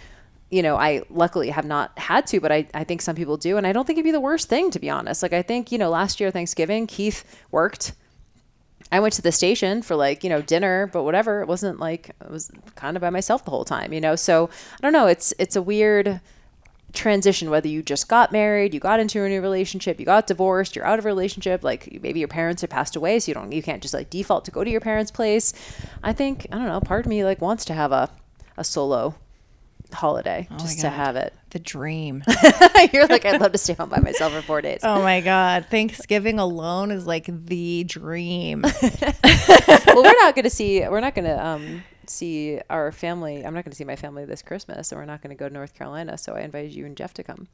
you 0.50 0.62
know 0.62 0.76
i 0.76 1.02
luckily 1.10 1.50
have 1.50 1.66
not 1.66 1.96
had 1.98 2.26
to 2.26 2.40
but 2.40 2.50
I, 2.50 2.66
I 2.74 2.82
think 2.82 3.02
some 3.02 3.14
people 3.14 3.36
do 3.36 3.56
and 3.56 3.66
i 3.66 3.72
don't 3.72 3.86
think 3.86 3.98
it'd 3.98 4.04
be 4.04 4.10
the 4.10 4.20
worst 4.20 4.48
thing 4.48 4.70
to 4.70 4.80
be 4.80 4.90
honest 4.90 5.22
like 5.22 5.34
i 5.34 5.42
think 5.42 5.70
you 5.70 5.78
know 5.78 5.90
last 5.90 6.18
year 6.18 6.30
thanksgiving 6.30 6.86
keith 6.86 7.24
worked 7.50 7.92
I 8.90 9.00
went 9.00 9.14
to 9.14 9.22
the 9.22 9.32
station 9.32 9.80
for 9.80 9.96
like, 9.96 10.22
you 10.22 10.28
know, 10.28 10.42
dinner, 10.42 10.90
but 10.92 11.04
whatever. 11.04 11.40
It 11.40 11.48
wasn't 11.48 11.80
like 11.80 12.14
I 12.20 12.30
was 12.30 12.50
kind 12.74 12.94
of 12.94 13.00
by 13.00 13.08
myself 13.08 13.42
the 13.42 13.50
whole 13.50 13.64
time, 13.64 13.94
you 13.94 14.02
know. 14.02 14.16
So 14.16 14.50
I 14.50 14.82
don't 14.82 14.92
know. 14.92 15.06
It's 15.06 15.32
it's 15.38 15.56
a 15.56 15.62
weird 15.62 16.20
transition 16.92 17.48
whether 17.48 17.68
you 17.68 17.82
just 17.82 18.06
got 18.08 18.32
married 18.32 18.74
you 18.74 18.80
got 18.80 19.00
into 19.00 19.22
a 19.22 19.28
new 19.28 19.40
relationship 19.40 19.98
you 19.98 20.04
got 20.04 20.26
divorced 20.26 20.76
you're 20.76 20.84
out 20.84 20.98
of 20.98 21.04
a 21.06 21.08
relationship 21.08 21.64
like 21.64 22.00
maybe 22.02 22.18
your 22.18 22.28
parents 22.28 22.60
have 22.60 22.68
passed 22.70 22.96
away 22.96 23.18
so 23.18 23.30
you 23.30 23.34
don't 23.34 23.50
you 23.52 23.62
can't 23.62 23.80
just 23.80 23.94
like 23.94 24.10
default 24.10 24.44
to 24.44 24.50
go 24.50 24.62
to 24.62 24.70
your 24.70 24.80
parents 24.80 25.10
place 25.10 25.54
i 26.02 26.12
think 26.12 26.46
i 26.52 26.56
don't 26.56 26.66
know 26.66 26.80
part 26.80 27.06
of 27.06 27.08
me 27.08 27.24
like 27.24 27.40
wants 27.40 27.64
to 27.64 27.72
have 27.72 27.92
a 27.92 28.10
a 28.58 28.64
solo 28.64 29.14
holiday 29.92 30.46
just 30.58 30.80
to 30.80 30.88
have 30.88 31.16
it 31.16 31.34
The 31.50 31.58
dream. 31.58 32.22
you're 32.92 33.06
like 33.06 33.24
i'd 33.26 33.40
love 33.40 33.52
to 33.52 33.58
stay 33.58 33.74
home 33.74 33.90
by 33.90 33.98
myself 34.00 34.32
for 34.32 34.40
four 34.42 34.60
days 34.62 34.80
oh 34.82 35.02
my 35.02 35.20
God. 35.20 35.66
Thanksgiving 35.70 36.38
alone 36.38 36.90
is 36.90 37.06
like 37.06 37.26
the 37.26 37.84
dream. 37.84 38.62
well 39.22 40.02
we're 40.02 40.12
not 40.22 40.34
gonna 40.34 40.48
see 40.50 40.80
we're 40.88 41.00
not 41.00 41.14
gonna 41.14 41.36
um 41.36 41.82
see 42.12 42.60
our 42.70 42.92
family 42.92 43.44
i'm 43.44 43.54
not 43.54 43.64
gonna 43.64 43.74
see 43.74 43.84
my 43.84 43.96
family 43.96 44.24
this 44.24 44.42
christmas 44.42 44.92
and 44.92 45.00
we're 45.00 45.04
not 45.04 45.22
gonna 45.22 45.34
go 45.34 45.48
to 45.48 45.54
north 45.54 45.74
carolina 45.74 46.16
so 46.18 46.34
i 46.34 46.40
invited 46.40 46.72
you 46.72 46.86
and 46.86 46.96
jeff 46.96 47.12
to 47.14 47.22
come 47.22 47.48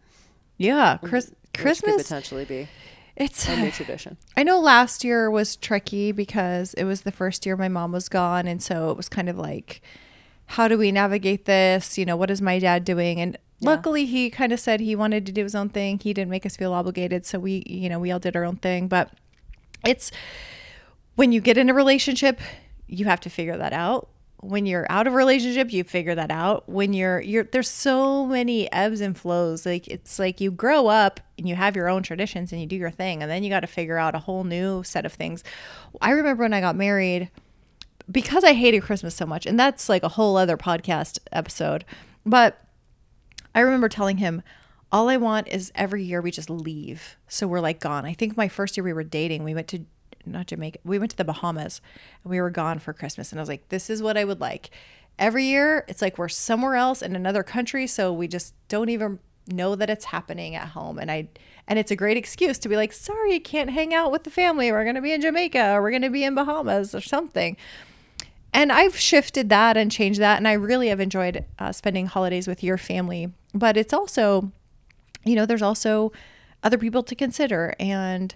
Yeah. 0.57 0.99
Mm, 1.03 1.09
Chris, 1.09 1.33
which 1.57 1.83
could 1.83 1.99
potentially 1.99 2.45
be 2.45 2.69
It's 3.17 3.49
a 3.49 3.57
new 3.57 3.71
tradition 3.71 4.17
I 4.37 4.43
know 4.43 4.61
last 4.61 5.03
year 5.05 5.31
was 5.31 5.57
tricky 5.57 6.13
because 6.13 6.75
it 6.75 6.85
was 6.85 7.03
the 7.03 7.13
first 7.13 7.47
year 7.47 7.57
my 7.57 7.69
mom 7.69 7.91
was 7.93 8.09
gone. 8.09 8.47
And 8.47 8.63
so 8.63 8.91
it 8.91 8.97
was 8.97 9.09
kind 9.09 9.29
of 9.29 9.37
like, 9.37 9.83
how 10.47 10.69
do 10.69 10.79
we 10.79 10.93
navigate 10.93 11.45
this? 11.45 11.99
You 11.99 12.05
know, 12.05 12.17
what 12.17 12.31
is 12.31 12.41
my 12.41 12.59
dad 12.61 12.85
doing? 12.85 13.21
And 13.21 13.37
luckily 13.61 14.07
he 14.07 14.31
kind 14.31 14.53
of 14.53 14.61
said 14.61 14.79
he 14.79 14.95
wanted 14.95 15.27
to 15.27 15.33
do 15.33 15.43
his 15.43 15.57
own 15.57 15.69
thing. 15.69 15.99
He 15.99 16.15
didn't 16.15 16.31
make 16.31 16.47
us 16.47 16.57
feel 16.57 16.73
obligated. 16.73 17.27
So 17.27 17.41
we, 17.41 17.65
you 17.67 17.89
know, 17.89 17.99
we 17.99 18.13
all 18.13 18.21
did 18.21 18.37
our 18.37 18.45
own 18.45 18.57
thing. 18.57 18.87
But 18.87 19.11
it's 19.85 20.13
when 21.17 21.33
you 21.33 21.41
get 21.41 21.59
in 21.59 21.69
a 21.69 21.75
relationship, 21.75 22.41
you 22.87 23.05
have 23.07 23.21
to 23.21 23.31
figure 23.31 23.57
that 23.57 23.73
out. 23.73 24.09
When 24.41 24.67
you're 24.67 24.87
out 24.89 25.07
of 25.07 25.15
a 25.15 25.17
relationship, 25.17 25.73
you 25.73 25.83
figure 25.85 26.15
that 26.15 26.31
out. 26.31 26.69
When 26.69 26.93
you're 26.93 27.21
you're 27.21 27.45
there's 27.45 27.69
so 27.69 28.25
many 28.25 28.71
ebbs 28.73 29.01
and 29.01 29.19
flows. 29.19 29.67
Like 29.67 29.89
it's 29.89 30.19
like 30.19 30.41
you 30.41 30.51
grow 30.51 30.87
up 30.87 31.21
and 31.37 31.49
you 31.49 31.57
have 31.57 31.75
your 31.75 31.89
own 31.89 32.03
traditions 32.03 32.53
and 32.53 32.61
you 32.61 32.67
do 32.67 32.77
your 32.77 32.91
thing 32.91 33.23
and 33.23 33.31
then 33.31 33.43
you 33.43 33.51
got 33.51 33.61
to 33.61 33.67
figure 33.67 33.99
out 33.99 34.15
a 34.15 34.21
whole 34.21 34.45
new 34.45 34.83
set 34.85 35.05
of 35.05 35.13
things. 35.13 35.43
I 36.01 36.11
remember 36.11 36.45
when 36.45 36.55
I 36.55 36.61
got 36.61 36.77
married 36.77 37.31
because 38.11 38.45
I 38.45 38.55
hated 38.55 38.83
Christmas 38.83 39.15
so 39.15 39.27
much, 39.27 39.47
and 39.47 39.59
that's 39.59 39.89
like 39.89 40.03
a 40.03 40.09
whole 40.09 40.37
other 40.37 40.57
podcast 40.57 41.19
episode. 41.33 41.85
But 42.25 42.63
I 43.55 43.61
remember 43.61 43.89
telling 43.89 44.19
him, 44.19 44.43
all 44.91 45.09
I 45.09 45.17
want 45.17 45.49
is 45.49 45.71
every 45.75 46.03
year 46.05 46.21
we 46.21 46.31
just 46.31 46.49
leave. 46.49 47.17
So 47.29 47.47
we're 47.47 47.61
like 47.61 47.81
gone. 47.81 48.07
I 48.07 48.15
think 48.15 48.37
my 48.37 48.49
first 48.49 48.77
year 48.77 48.85
we 48.85 48.93
were 48.93 49.05
dating, 49.05 49.45
we 49.45 49.55
went 49.55 49.69
to 49.69 49.85
not 50.33 50.47
Jamaica, 50.47 50.79
we 50.85 50.99
went 50.99 51.11
to 51.13 51.17
the 51.17 51.25
Bahamas 51.25 51.81
and 52.23 52.31
we 52.31 52.41
were 52.41 52.51
gone 52.51 52.79
for 52.79 52.93
Christmas. 52.93 53.33
And 53.33 53.41
I 53.41 53.43
was 53.43 53.49
like, 53.49 53.69
this 53.69 53.91
is 53.91 54.03
what 54.03 54.17
I 54.17 54.25
would 54.25 54.41
like. 54.41 54.71
Every 55.19 55.45
year, 55.45 55.85
it's 55.89 56.01
like 56.01 56.19
we're 56.19 56.29
somewhere 56.29 56.77
else 56.77 57.03
in 57.03 57.17
another 57.17 57.43
country. 57.43 57.87
So 57.87 58.13
we 58.13 58.29
just 58.29 58.55
don't 58.69 58.89
even 58.89 59.19
know 59.49 59.75
that 59.75 59.91
it's 59.91 60.07
happening 60.07 60.55
at 60.55 60.69
home. 60.69 60.99
And 60.99 61.11
I, 61.11 61.29
and 61.67 61.79
it's 61.79 61.91
a 61.91 61.97
great 61.97 62.17
excuse 62.17 62.59
to 62.59 62.69
be 62.69 62.77
like, 62.77 62.93
sorry, 62.93 63.35
you 63.35 63.41
can't 63.41 63.71
hang 63.71 63.93
out 63.93 64.13
with 64.13 64.25
the 64.25 64.31
family. 64.31 64.71
We're 64.71 64.85
going 64.85 64.95
to 64.95 65.03
be 65.03 65.13
in 65.13 65.21
Jamaica 65.21 65.73
or 65.73 65.83
we're 65.83 65.91
going 65.91 66.03
to 66.03 66.11
be 66.11 66.25
in 66.25 66.35
Bahamas 66.35 66.95
or 66.95 67.01
something 67.01 67.57
and 68.53 68.73
I've 68.73 68.97
shifted 68.97 69.49
that 69.51 69.77
and 69.77 69.91
changed 69.91 70.21
that, 70.21 70.39
and 70.39 70.49
I 70.49 70.55
really 70.55 70.89
have 70.89 71.01
enjoyed 71.01 71.45
uh, 71.59 71.73
spending 71.73 72.07
holidays 72.07 72.49
with 72.49 72.65
your 72.65 72.79
family. 72.79 73.31
But 73.55 73.77
it's 73.77 73.93
also, 73.93 74.53
you 75.25 75.37
know, 75.37 75.47
there's 75.47 75.63
also 75.63 76.13
other 76.63 76.79
people 76.79 77.03
to 77.05 77.15
consider, 77.15 77.75
and 77.79 78.35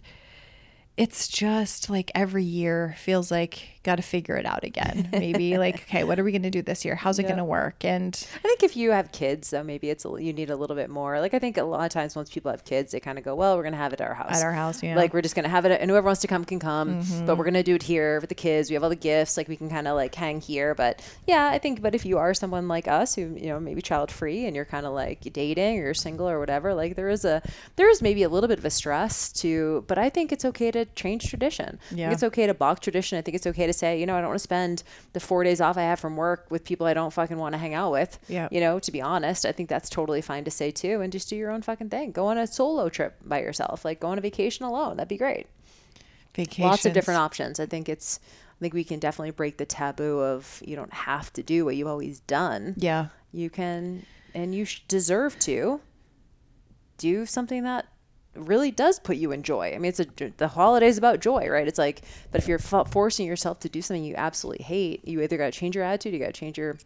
it's 0.96 1.28
just 1.28 1.88
like 1.90 2.10
every 2.14 2.44
year 2.44 2.94
feels 2.98 3.30
like 3.30 3.71
got 3.82 3.96
to 3.96 4.02
figure 4.02 4.36
it 4.36 4.46
out 4.46 4.64
again. 4.64 5.08
Maybe 5.12 5.58
like, 5.58 5.82
okay, 5.82 6.04
what 6.04 6.18
are 6.18 6.24
we 6.24 6.32
going 6.32 6.42
to 6.42 6.50
do 6.50 6.62
this 6.62 6.84
year? 6.84 6.94
How's 6.94 7.18
it 7.18 7.24
going 7.24 7.36
to 7.36 7.44
work? 7.44 7.84
And 7.84 8.14
I 8.36 8.38
think 8.38 8.62
if 8.62 8.76
you 8.76 8.90
have 8.92 9.12
kids, 9.12 9.50
though, 9.50 9.62
maybe 9.62 9.90
it's 9.90 10.04
a, 10.04 10.08
you 10.18 10.32
need 10.32 10.50
a 10.50 10.56
little 10.56 10.76
bit 10.76 10.90
more. 10.90 11.20
Like 11.20 11.34
I 11.34 11.38
think 11.38 11.56
a 11.56 11.64
lot 11.64 11.84
of 11.84 11.90
times 11.90 12.14
once 12.14 12.30
people 12.30 12.50
have 12.50 12.64
kids, 12.64 12.92
they 12.92 13.00
kind 13.00 13.18
of 13.18 13.24
go, 13.24 13.34
well, 13.34 13.56
we're 13.56 13.64
gonna 13.64 13.76
have 13.76 13.92
it 13.92 14.00
at 14.00 14.08
our 14.08 14.14
house. 14.14 14.40
At 14.40 14.44
our 14.44 14.52
house, 14.52 14.82
yeah. 14.82 14.96
Like 14.96 15.12
we're 15.12 15.22
just 15.22 15.34
gonna 15.34 15.48
have 15.48 15.64
it, 15.64 15.80
and 15.80 15.90
whoever 15.90 16.06
wants 16.06 16.20
to 16.22 16.28
come 16.28 16.44
can 16.44 16.58
come. 16.58 17.00
But 17.00 17.36
we're 17.36 17.44
mm-hmm. 17.44 17.44
gonna 17.44 17.62
do 17.62 17.74
it 17.74 17.82
here 17.82 18.20
with 18.20 18.28
the 18.28 18.34
kids. 18.34 18.70
We 18.70 18.74
have 18.74 18.82
all 18.82 18.88
the 18.88 18.96
gifts. 18.96 19.36
Like 19.36 19.48
we 19.48 19.56
can 19.56 19.68
kind 19.68 19.88
of 19.88 19.96
like 19.96 20.14
hang 20.14 20.40
here. 20.40 20.74
But 20.74 21.02
yeah, 21.26 21.48
I 21.48 21.58
think. 21.58 21.82
But 21.82 21.94
if 21.94 22.04
you 22.04 22.18
are 22.18 22.34
someone 22.34 22.68
like 22.68 22.88
us 22.88 23.14
who 23.14 23.22
you 23.22 23.46
know 23.46 23.60
maybe 23.60 23.82
child 23.82 24.10
free 24.10 24.46
and 24.46 24.54
you're 24.54 24.64
kind 24.64 24.86
of 24.86 24.92
like 24.92 25.20
dating 25.32 25.78
or 25.78 25.84
you're 25.84 25.94
single 25.94 26.28
or 26.28 26.38
whatever, 26.38 26.74
like 26.74 26.96
there 26.96 27.08
is 27.08 27.24
a 27.24 27.42
there 27.76 27.90
is 27.90 28.02
maybe 28.02 28.22
a 28.22 28.28
little 28.28 28.48
bit 28.48 28.58
of 28.58 28.64
a 28.64 28.70
stress 28.70 29.32
to. 29.32 29.84
But 29.86 29.98
I 29.98 30.08
think 30.08 30.32
it's 30.32 30.44
okay 30.44 30.70
to 30.70 30.84
change 30.84 31.28
tradition. 31.28 31.78
Yeah. 31.90 32.10
it's 32.12 32.22
okay 32.22 32.46
to 32.46 32.54
balk 32.54 32.80
tradition. 32.80 33.18
I 33.18 33.22
think 33.22 33.34
it's 33.34 33.46
okay 33.46 33.66
to 33.66 33.71
say, 33.72 33.98
you 33.98 34.06
know, 34.06 34.16
I 34.16 34.20
don't 34.20 34.28
want 34.30 34.38
to 34.38 34.42
spend 34.42 34.82
the 35.12 35.20
four 35.20 35.44
days 35.44 35.60
off 35.60 35.76
I 35.76 35.82
have 35.82 36.00
from 36.00 36.16
work 36.16 36.46
with 36.50 36.64
people 36.64 36.86
I 36.86 36.94
don't 36.94 37.12
fucking 37.12 37.36
want 37.36 37.54
to 37.54 37.58
hang 37.58 37.74
out 37.74 37.92
with. 37.92 38.18
Yeah. 38.28 38.48
You 38.50 38.60
know, 38.60 38.78
to 38.78 38.92
be 38.92 39.00
honest, 39.00 39.44
I 39.44 39.52
think 39.52 39.68
that's 39.68 39.88
totally 39.88 40.20
fine 40.22 40.44
to 40.44 40.50
say 40.50 40.70
too. 40.70 41.00
And 41.00 41.12
just 41.12 41.28
do 41.28 41.36
your 41.36 41.50
own 41.50 41.62
fucking 41.62 41.90
thing. 41.90 42.12
Go 42.12 42.26
on 42.26 42.38
a 42.38 42.46
solo 42.46 42.88
trip 42.88 43.16
by 43.24 43.40
yourself. 43.40 43.84
Like 43.84 44.00
go 44.00 44.08
on 44.08 44.18
a 44.18 44.20
vacation 44.20 44.64
alone. 44.64 44.96
That'd 44.96 45.08
be 45.08 45.16
great. 45.16 45.46
vacations. 46.34 46.64
Lots 46.64 46.86
of 46.86 46.92
different 46.92 47.20
options. 47.20 47.60
I 47.60 47.66
think 47.66 47.88
it's, 47.88 48.20
I 48.22 48.60
think 48.60 48.74
we 48.74 48.84
can 48.84 48.98
definitely 48.98 49.32
break 49.32 49.56
the 49.56 49.66
taboo 49.66 50.20
of 50.20 50.62
you 50.64 50.76
don't 50.76 50.92
have 50.92 51.32
to 51.34 51.42
do 51.42 51.64
what 51.64 51.76
you've 51.76 51.88
always 51.88 52.20
done. 52.20 52.74
Yeah. 52.76 53.08
You 53.32 53.50
can, 53.50 54.06
and 54.34 54.54
you 54.54 54.66
deserve 54.88 55.38
to 55.40 55.80
do 56.98 57.26
something 57.26 57.64
that 57.64 57.86
really 58.34 58.70
does 58.70 58.98
put 58.98 59.16
you 59.16 59.32
in 59.32 59.42
joy. 59.42 59.72
I 59.74 59.78
mean, 59.78 59.90
it's 59.90 60.00
a 60.00 60.06
the 60.36 60.48
holidays 60.48 60.98
about 60.98 61.20
joy, 61.20 61.48
right? 61.48 61.68
It's 61.68 61.78
like, 61.78 62.02
but 62.30 62.40
if 62.40 62.48
you're 62.48 62.60
f- 62.60 62.90
forcing 62.90 63.26
yourself 63.26 63.60
to 63.60 63.68
do 63.68 63.82
something 63.82 64.04
you 64.04 64.14
absolutely 64.16 64.64
hate, 64.64 65.06
you 65.06 65.20
either 65.20 65.36
got 65.36 65.52
to 65.52 65.58
change 65.58 65.74
your 65.74 65.84
attitude, 65.84 66.14
you 66.14 66.18
got 66.18 66.26
to 66.26 66.32
change 66.32 66.58
your 66.58 66.76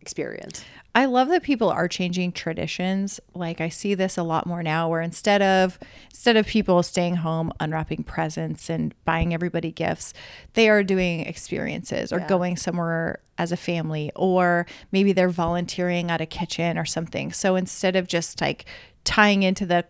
experience. 0.00 0.64
I 0.94 1.06
love 1.06 1.28
that 1.28 1.42
people 1.42 1.70
are 1.70 1.88
changing 1.88 2.32
traditions. 2.32 3.18
Like 3.34 3.62
I 3.62 3.70
see 3.70 3.94
this 3.94 4.18
a 4.18 4.22
lot 4.22 4.46
more 4.46 4.62
now 4.62 4.88
where 4.88 5.00
instead 5.00 5.40
of 5.40 5.78
instead 6.10 6.36
of 6.36 6.46
people 6.46 6.82
staying 6.82 7.16
home 7.16 7.52
unwrapping 7.60 8.04
presents 8.04 8.68
and 8.68 8.94
buying 9.04 9.32
everybody 9.32 9.72
gifts, 9.72 10.12
they 10.52 10.68
are 10.68 10.82
doing 10.82 11.20
experiences 11.20 12.12
or 12.12 12.18
going 12.20 12.56
somewhere 12.56 13.20
as 13.38 13.52
a 13.52 13.56
family 13.56 14.12
or 14.14 14.66
maybe 14.90 15.12
they're 15.12 15.30
volunteering 15.30 16.10
at 16.10 16.20
a 16.20 16.26
kitchen 16.26 16.76
or 16.76 16.84
something. 16.84 17.32
So 17.32 17.56
instead 17.56 17.96
of 17.96 18.06
just 18.06 18.40
like 18.40 18.66
tying 19.04 19.42
into 19.44 19.64
the 19.64 19.86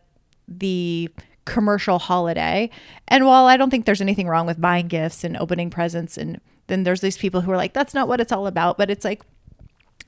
the 0.58 1.10
commercial 1.44 1.98
holiday. 1.98 2.70
And 3.08 3.26
while 3.26 3.46
I 3.46 3.56
don't 3.56 3.70
think 3.70 3.84
there's 3.84 4.00
anything 4.00 4.28
wrong 4.28 4.46
with 4.46 4.60
buying 4.60 4.88
gifts 4.88 5.24
and 5.24 5.36
opening 5.36 5.70
presents 5.70 6.16
and 6.16 6.40
then 6.68 6.84
there's 6.84 7.00
these 7.00 7.18
people 7.18 7.40
who 7.40 7.50
are 7.50 7.56
like 7.56 7.72
that's 7.72 7.94
not 7.94 8.08
what 8.08 8.20
it's 8.20 8.32
all 8.32 8.46
about, 8.46 8.78
but 8.78 8.90
it's 8.90 9.04
like 9.04 9.22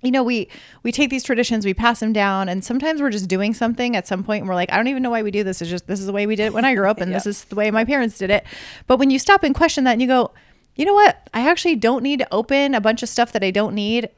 you 0.02 0.10
know 0.10 0.22
we 0.22 0.48
we 0.82 0.92
take 0.92 1.08
these 1.08 1.24
traditions 1.24 1.64
we 1.64 1.72
pass 1.72 2.00
them 2.00 2.12
down 2.12 2.48
and 2.48 2.62
sometimes 2.62 3.00
we're 3.00 3.10
just 3.10 3.26
doing 3.26 3.54
something 3.54 3.96
at 3.96 4.06
some 4.06 4.22
point 4.22 4.42
and 4.42 4.48
we're 4.48 4.54
like 4.54 4.70
i 4.70 4.76
don't 4.76 4.88
even 4.88 5.02
know 5.02 5.10
why 5.10 5.22
we 5.22 5.30
do 5.30 5.42
this. 5.42 5.60
It's 5.60 5.70
just 5.70 5.86
this 5.86 5.98
is 5.98 6.06
the 6.06 6.12
way 6.12 6.26
we 6.26 6.36
did 6.36 6.46
it 6.46 6.52
when 6.52 6.64
i 6.64 6.74
grew 6.74 6.88
up 6.88 7.00
and 7.00 7.12
this 7.14 7.26
is 7.26 7.44
the 7.44 7.54
way 7.56 7.70
my 7.70 7.84
parents 7.84 8.18
did 8.18 8.30
it. 8.30 8.44
But 8.86 8.98
when 8.98 9.10
you 9.10 9.18
stop 9.18 9.42
and 9.42 9.54
question 9.54 9.84
that 9.84 9.92
and 9.92 10.02
you 10.02 10.08
go 10.08 10.32
you 10.76 10.84
know 10.84 10.94
what? 10.94 11.28
I 11.32 11.48
actually 11.48 11.76
don't 11.76 12.02
need 12.02 12.18
to 12.18 12.34
open 12.34 12.74
a 12.74 12.80
bunch 12.80 13.02
of 13.02 13.08
stuff 13.08 13.32
that 13.32 13.44
i 13.44 13.50
don't 13.50 13.74
need 13.74 14.08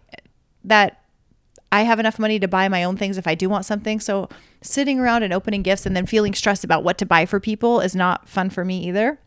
that 0.64 1.02
I 1.72 1.82
have 1.82 1.98
enough 1.98 2.18
money 2.18 2.38
to 2.38 2.48
buy 2.48 2.68
my 2.68 2.84
own 2.84 2.96
things 2.96 3.18
if 3.18 3.26
I 3.26 3.34
do 3.34 3.48
want 3.48 3.64
something. 3.64 4.00
So 4.00 4.28
sitting 4.62 5.00
around 5.00 5.22
and 5.22 5.32
opening 5.32 5.62
gifts 5.62 5.86
and 5.86 5.96
then 5.96 6.06
feeling 6.06 6.34
stressed 6.34 6.64
about 6.64 6.84
what 6.84 6.98
to 6.98 7.06
buy 7.06 7.26
for 7.26 7.40
people 7.40 7.80
is 7.80 7.94
not 7.94 8.28
fun 8.28 8.50
for 8.50 8.64
me 8.64 8.86
either. 8.86 9.18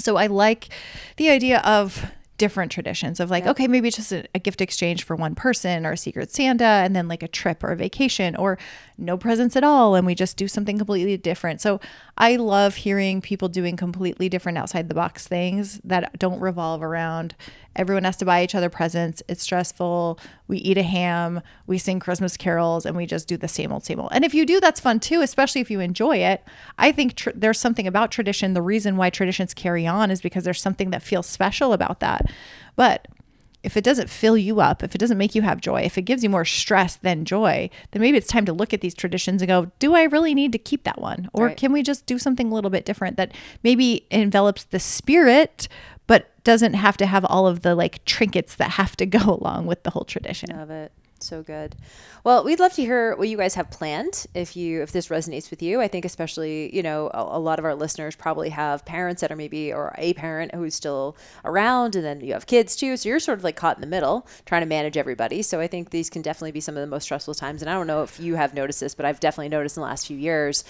So 0.00 0.16
I 0.16 0.26
like 0.26 0.68
the 1.16 1.30
idea 1.30 1.60
of 1.60 2.10
different 2.38 2.72
traditions 2.72 3.20
of 3.20 3.30
like, 3.30 3.46
okay, 3.46 3.68
maybe 3.68 3.88
just 3.88 4.10
a, 4.10 4.26
a 4.34 4.38
gift 4.40 4.60
exchange 4.60 5.04
for 5.04 5.14
one 5.14 5.32
person 5.34 5.86
or 5.86 5.92
a 5.92 5.96
secret 5.96 6.32
Santa 6.32 6.64
and 6.64 6.96
then 6.96 7.06
like 7.06 7.22
a 7.22 7.28
trip 7.28 7.62
or 7.62 7.70
a 7.70 7.76
vacation 7.76 8.34
or 8.34 8.58
no 8.98 9.16
presents 9.16 9.54
at 9.54 9.62
all. 9.62 9.94
And 9.94 10.04
we 10.04 10.16
just 10.16 10.36
do 10.36 10.48
something 10.48 10.76
completely 10.76 11.16
different. 11.16 11.60
So 11.60 11.78
I 12.22 12.36
love 12.36 12.76
hearing 12.76 13.20
people 13.20 13.48
doing 13.48 13.76
completely 13.76 14.28
different 14.28 14.56
outside 14.56 14.88
the 14.88 14.94
box 14.94 15.26
things 15.26 15.80
that 15.82 16.16
don't 16.20 16.38
revolve 16.38 16.80
around 16.80 17.34
everyone 17.76 18.04
has 18.04 18.16
to 18.18 18.24
buy 18.24 18.44
each 18.44 18.54
other 18.54 18.68
presents. 18.68 19.22
It's 19.28 19.42
stressful. 19.42 20.18
We 20.46 20.58
eat 20.58 20.78
a 20.78 20.82
ham, 20.82 21.42
we 21.66 21.78
sing 21.78 22.00
Christmas 22.00 22.36
carols, 22.36 22.84
and 22.86 22.96
we 22.96 23.06
just 23.06 23.28
do 23.28 23.36
the 23.36 23.48
same 23.48 23.72
old, 23.72 23.84
same 23.84 24.00
old. 24.00 24.10
And 24.12 24.24
if 24.24 24.34
you 24.34 24.44
do, 24.44 24.60
that's 24.60 24.80
fun 24.80 25.00
too, 25.00 25.22
especially 25.22 25.60
if 25.60 25.70
you 25.70 25.80
enjoy 25.80 26.18
it. 26.18 26.44
I 26.78 26.92
think 26.92 27.14
tr- 27.14 27.30
there's 27.34 27.60
something 27.60 27.86
about 27.86 28.10
tradition. 28.10 28.54
The 28.54 28.62
reason 28.62 28.96
why 28.96 29.10
traditions 29.10 29.54
carry 29.54 29.86
on 29.86 30.10
is 30.10 30.20
because 30.20 30.44
there's 30.44 30.60
something 30.60 30.90
that 30.90 31.02
feels 31.02 31.26
special 31.26 31.72
about 31.72 32.00
that. 32.00 32.30
But 32.76 33.08
if 33.62 33.76
it 33.76 33.84
doesn't 33.84 34.10
fill 34.10 34.36
you 34.36 34.60
up, 34.60 34.82
if 34.82 34.94
it 34.94 34.98
doesn't 34.98 35.18
make 35.18 35.34
you 35.34 35.42
have 35.42 35.60
joy, 35.60 35.82
if 35.82 35.96
it 35.96 36.02
gives 36.02 36.22
you 36.22 36.30
more 36.30 36.44
stress 36.44 36.96
than 36.96 37.24
joy, 37.24 37.70
then 37.92 38.02
maybe 38.02 38.16
it's 38.18 38.26
time 38.26 38.44
to 38.46 38.52
look 38.52 38.74
at 38.74 38.80
these 38.80 38.94
traditions 38.94 39.40
and 39.40 39.48
go, 39.48 39.70
do 39.78 39.94
I 39.94 40.04
really 40.04 40.34
need 40.34 40.52
to 40.52 40.58
keep 40.58 40.84
that 40.84 41.00
one? 41.00 41.28
Or 41.32 41.46
Right. 41.46 41.56
can 41.56 41.72
we 41.72 41.82
just 41.82 42.06
do 42.06 42.18
something 42.18 42.50
a 42.50 42.54
little 42.54 42.70
bit 42.70 42.84
different 42.84 43.16
that 43.18 43.32
maybe 43.62 44.06
envelops 44.10 44.64
the 44.64 44.80
spirit, 44.80 45.68
but 46.06 46.30
doesn't 46.44 46.74
have 46.74 46.96
to 46.96 47.06
have 47.06 47.24
all 47.26 47.46
of 47.46 47.62
the 47.62 47.74
like 47.74 48.04
trinkets 48.04 48.56
that 48.56 48.72
have 48.72 48.96
to 48.96 49.06
go 49.18 49.38
along 49.40 49.66
with 49.66 49.82
the 49.84 49.90
whole 49.90 50.04
tradition? 50.04 50.50
Love 50.56 50.70
it. 50.70 50.92
So 51.22 51.42
good. 51.42 51.76
Well, 52.24 52.44
we'd 52.44 52.60
love 52.60 52.72
to 52.74 52.82
hear 52.82 53.16
what 53.16 53.28
you 53.28 53.36
guys 53.36 53.54
have 53.54 53.70
planned 53.70 54.26
if 54.34 54.56
you 54.56 54.82
if 54.82 54.92
this 54.92 55.08
resonates 55.08 55.50
with 55.50 55.62
you. 55.62 55.80
I 55.80 55.88
think 55.88 56.04
especially, 56.04 56.74
you 56.74 56.82
know, 56.82 57.10
a, 57.14 57.38
a 57.38 57.38
lot 57.38 57.58
of 57.58 57.64
our 57.64 57.74
listeners 57.74 58.16
probably 58.16 58.50
have 58.50 58.84
parents 58.84 59.20
that 59.20 59.30
are 59.30 59.36
maybe 59.36 59.72
or 59.72 59.94
a 59.98 60.14
parent 60.14 60.54
who's 60.54 60.74
still 60.74 61.16
around 61.44 61.94
and 61.94 62.04
then 62.04 62.20
you 62.20 62.32
have 62.32 62.46
kids 62.46 62.76
too. 62.76 62.96
So 62.96 63.08
you're 63.08 63.20
sort 63.20 63.38
of 63.38 63.44
like 63.44 63.56
caught 63.56 63.76
in 63.76 63.80
the 63.80 63.86
middle 63.86 64.26
trying 64.46 64.62
to 64.62 64.66
manage 64.66 64.96
everybody. 64.96 65.42
So 65.42 65.60
I 65.60 65.66
think 65.66 65.90
these 65.90 66.10
can 66.10 66.22
definitely 66.22 66.52
be 66.52 66.60
some 66.60 66.76
of 66.76 66.80
the 66.80 66.86
most 66.86 67.04
stressful 67.04 67.34
times 67.34 67.62
and 67.62 67.70
I 67.70 67.74
don't 67.74 67.86
know 67.86 68.02
if 68.02 68.18
you 68.18 68.34
have 68.34 68.54
noticed 68.54 68.80
this, 68.80 68.94
but 68.94 69.06
I've 69.06 69.20
definitely 69.20 69.48
noticed 69.48 69.76
in 69.76 69.82
the 69.82 69.88
last 69.88 70.06
few 70.06 70.16
years 70.16 70.64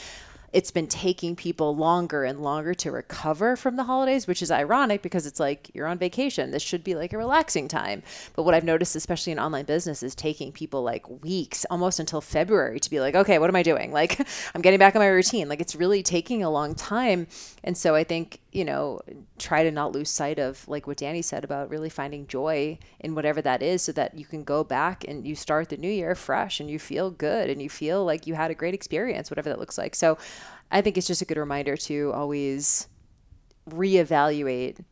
it's 0.53 0.71
been 0.71 0.87
taking 0.87 1.35
people 1.35 1.75
longer 1.75 2.25
and 2.25 2.41
longer 2.41 2.75
to 2.75 2.91
recover 2.91 3.57
from 3.57 3.77
the 3.77 3.85
holidays, 3.85 4.27
which 4.27 4.43
is 4.43 4.51
ironic 4.51 5.01
because 5.01 5.25
it's 5.27 5.41
like 5.41 5.71
you're 5.73 5.87
on 5.87 5.97
vacation. 5.97 6.51
This 6.51 6.63
should 6.63 6.85
be 6.85 6.95
like 6.95 7.15
a 7.15 7.19
relaxing 7.19 7.69
time. 7.69 8.03
But 8.37 8.43
what 8.43 8.55
I've 8.55 8.65
noticed, 8.65 8.95
especially 8.95 9.33
in 9.33 9.39
online 9.39 9.65
business, 9.65 10.03
is 10.03 10.15
taking 10.15 10.53
people 10.53 10.83
like 10.83 11.09
weeks, 11.23 11.65
almost 11.71 11.99
until 11.99 12.21
February, 12.21 12.81
to 12.81 12.91
be 12.91 13.01
like, 13.01 13.15
okay, 13.15 13.39
what 13.39 13.49
am 13.49 13.57
I 13.57 13.63
doing? 13.63 13.93
Like, 13.93 14.21
I'm 14.55 14.61
getting 14.61 14.79
back 14.79 14.95
on 14.95 15.01
my 15.01 15.09
routine. 15.09 15.49
Like, 15.49 15.61
it's 15.61 15.75
really 15.75 16.03
taking 16.03 16.43
a 16.43 16.51
long 16.51 16.75
time. 16.75 17.27
And 17.65 17.77
so 17.77 17.95
I 17.95 18.05
think, 18.05 18.41
you 18.53 18.67
know, 18.67 19.01
try 19.39 19.65
to 19.65 19.71
not 19.71 19.93
lose 19.93 20.11
sight 20.11 20.39
of 20.39 20.69
like 20.69 20.87
what 20.87 20.99
Danny 20.99 21.23
said 21.23 21.43
about 21.43 21.71
really 21.71 21.89
finding 21.89 22.27
joy 22.27 22.79
in 23.01 23.15
whatever 23.15 23.41
that 23.41 23.63
is 23.63 23.81
so 23.81 23.93
that 23.93 24.15
you 24.19 24.27
can 24.27 24.45
go 24.45 24.63
back 24.63 25.05
and 25.09 25.27
you 25.27 25.35
start 25.35 25.71
the 25.71 25.79
new 25.79 25.91
year 25.91 26.15
fresh 26.15 26.61
and 26.61 26.71
you 26.71 26.79
feel 26.79 27.11
good 27.11 27.49
and 27.49 27.63
you 27.63 27.71
feel 27.71 28.05
like 28.05 28.27
you 28.27 28.35
had 28.35 28.51
a 28.51 28.55
great 28.55 28.75
experience, 28.75 29.31
whatever 29.31 29.49
that 29.49 29.59
looks 29.59 29.79
like. 29.79 29.95
So 29.95 30.19
I 30.71 30.83
think 30.83 30.99
it's 30.99 31.07
just 31.07 31.23
a 31.23 31.25
good 31.25 31.39
reminder 31.39 31.79
to 31.79 32.13
always 32.13 32.89
reevaluate 33.71 34.85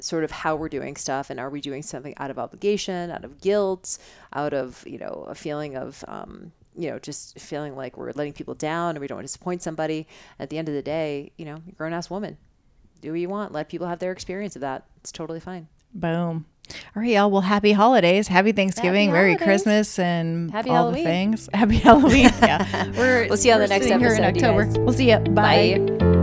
sort 0.00 0.22
of 0.22 0.30
how 0.30 0.54
we're 0.54 0.68
doing 0.68 0.94
stuff 0.94 1.30
and 1.30 1.40
are 1.40 1.50
we 1.50 1.62
doing 1.62 1.82
something 1.82 2.14
out 2.18 2.30
of 2.30 2.38
obligation, 2.38 3.10
out 3.10 3.24
of 3.24 3.40
guilt, 3.40 3.96
out 4.34 4.52
of, 4.52 4.84
you 4.86 4.98
know, 4.98 5.26
a 5.28 5.34
feeling 5.34 5.76
of, 5.76 6.04
um, 6.08 6.52
you 6.76 6.90
know, 6.90 6.98
just 6.98 7.40
feeling 7.40 7.74
like 7.74 7.96
we're 7.96 8.12
letting 8.12 8.34
people 8.34 8.54
down 8.54 8.90
and 8.90 9.00
we 9.00 9.06
don't 9.06 9.16
want 9.16 9.26
to 9.26 9.32
disappoint 9.32 9.62
somebody. 9.62 10.06
At 10.38 10.50
the 10.50 10.58
end 10.58 10.68
of 10.68 10.74
the 10.74 10.82
day, 10.82 11.32
you 11.38 11.46
know, 11.46 11.62
you're 11.66 11.74
grown 11.76 11.94
ass 11.94 12.10
woman. 12.10 12.36
Do 13.00 13.10
what 13.12 13.20
you 13.20 13.28
want. 13.28 13.52
Let 13.52 13.68
people 13.68 13.86
have 13.86 13.98
their 13.98 14.12
experience 14.12 14.56
of 14.56 14.60
that. 14.62 14.84
It's 14.98 15.12
totally 15.12 15.40
fine. 15.40 15.68
Boom. 15.94 16.46
All 16.94 17.02
right, 17.02 17.10
y'all. 17.12 17.30
Well, 17.30 17.40
happy 17.40 17.72
holidays, 17.72 18.28
happy 18.28 18.52
Thanksgiving, 18.52 19.10
Merry 19.10 19.30
holidays. 19.32 19.44
Christmas, 19.46 19.98
and 19.98 20.50
Happy 20.50 20.68
all 20.68 20.76
Halloween. 20.76 21.04
the 21.04 21.08
things. 21.10 21.48
Happy 21.54 21.76
Halloween. 21.78 22.30
Yeah, 22.42 22.90
we're 22.96 23.26
We'll 23.28 23.38
see 23.38 23.48
you 23.48 23.54
on 23.54 23.60
the 23.60 23.68
next 23.68 23.86
sitting 23.86 24.00
here 24.00 24.14
in 24.14 24.22
episode, 24.22 24.44
October. 24.44 24.80
We'll 24.84 24.92
see 24.92 25.10
you. 25.10 25.18
Bye. 25.18 25.78
Bye. 25.78 26.17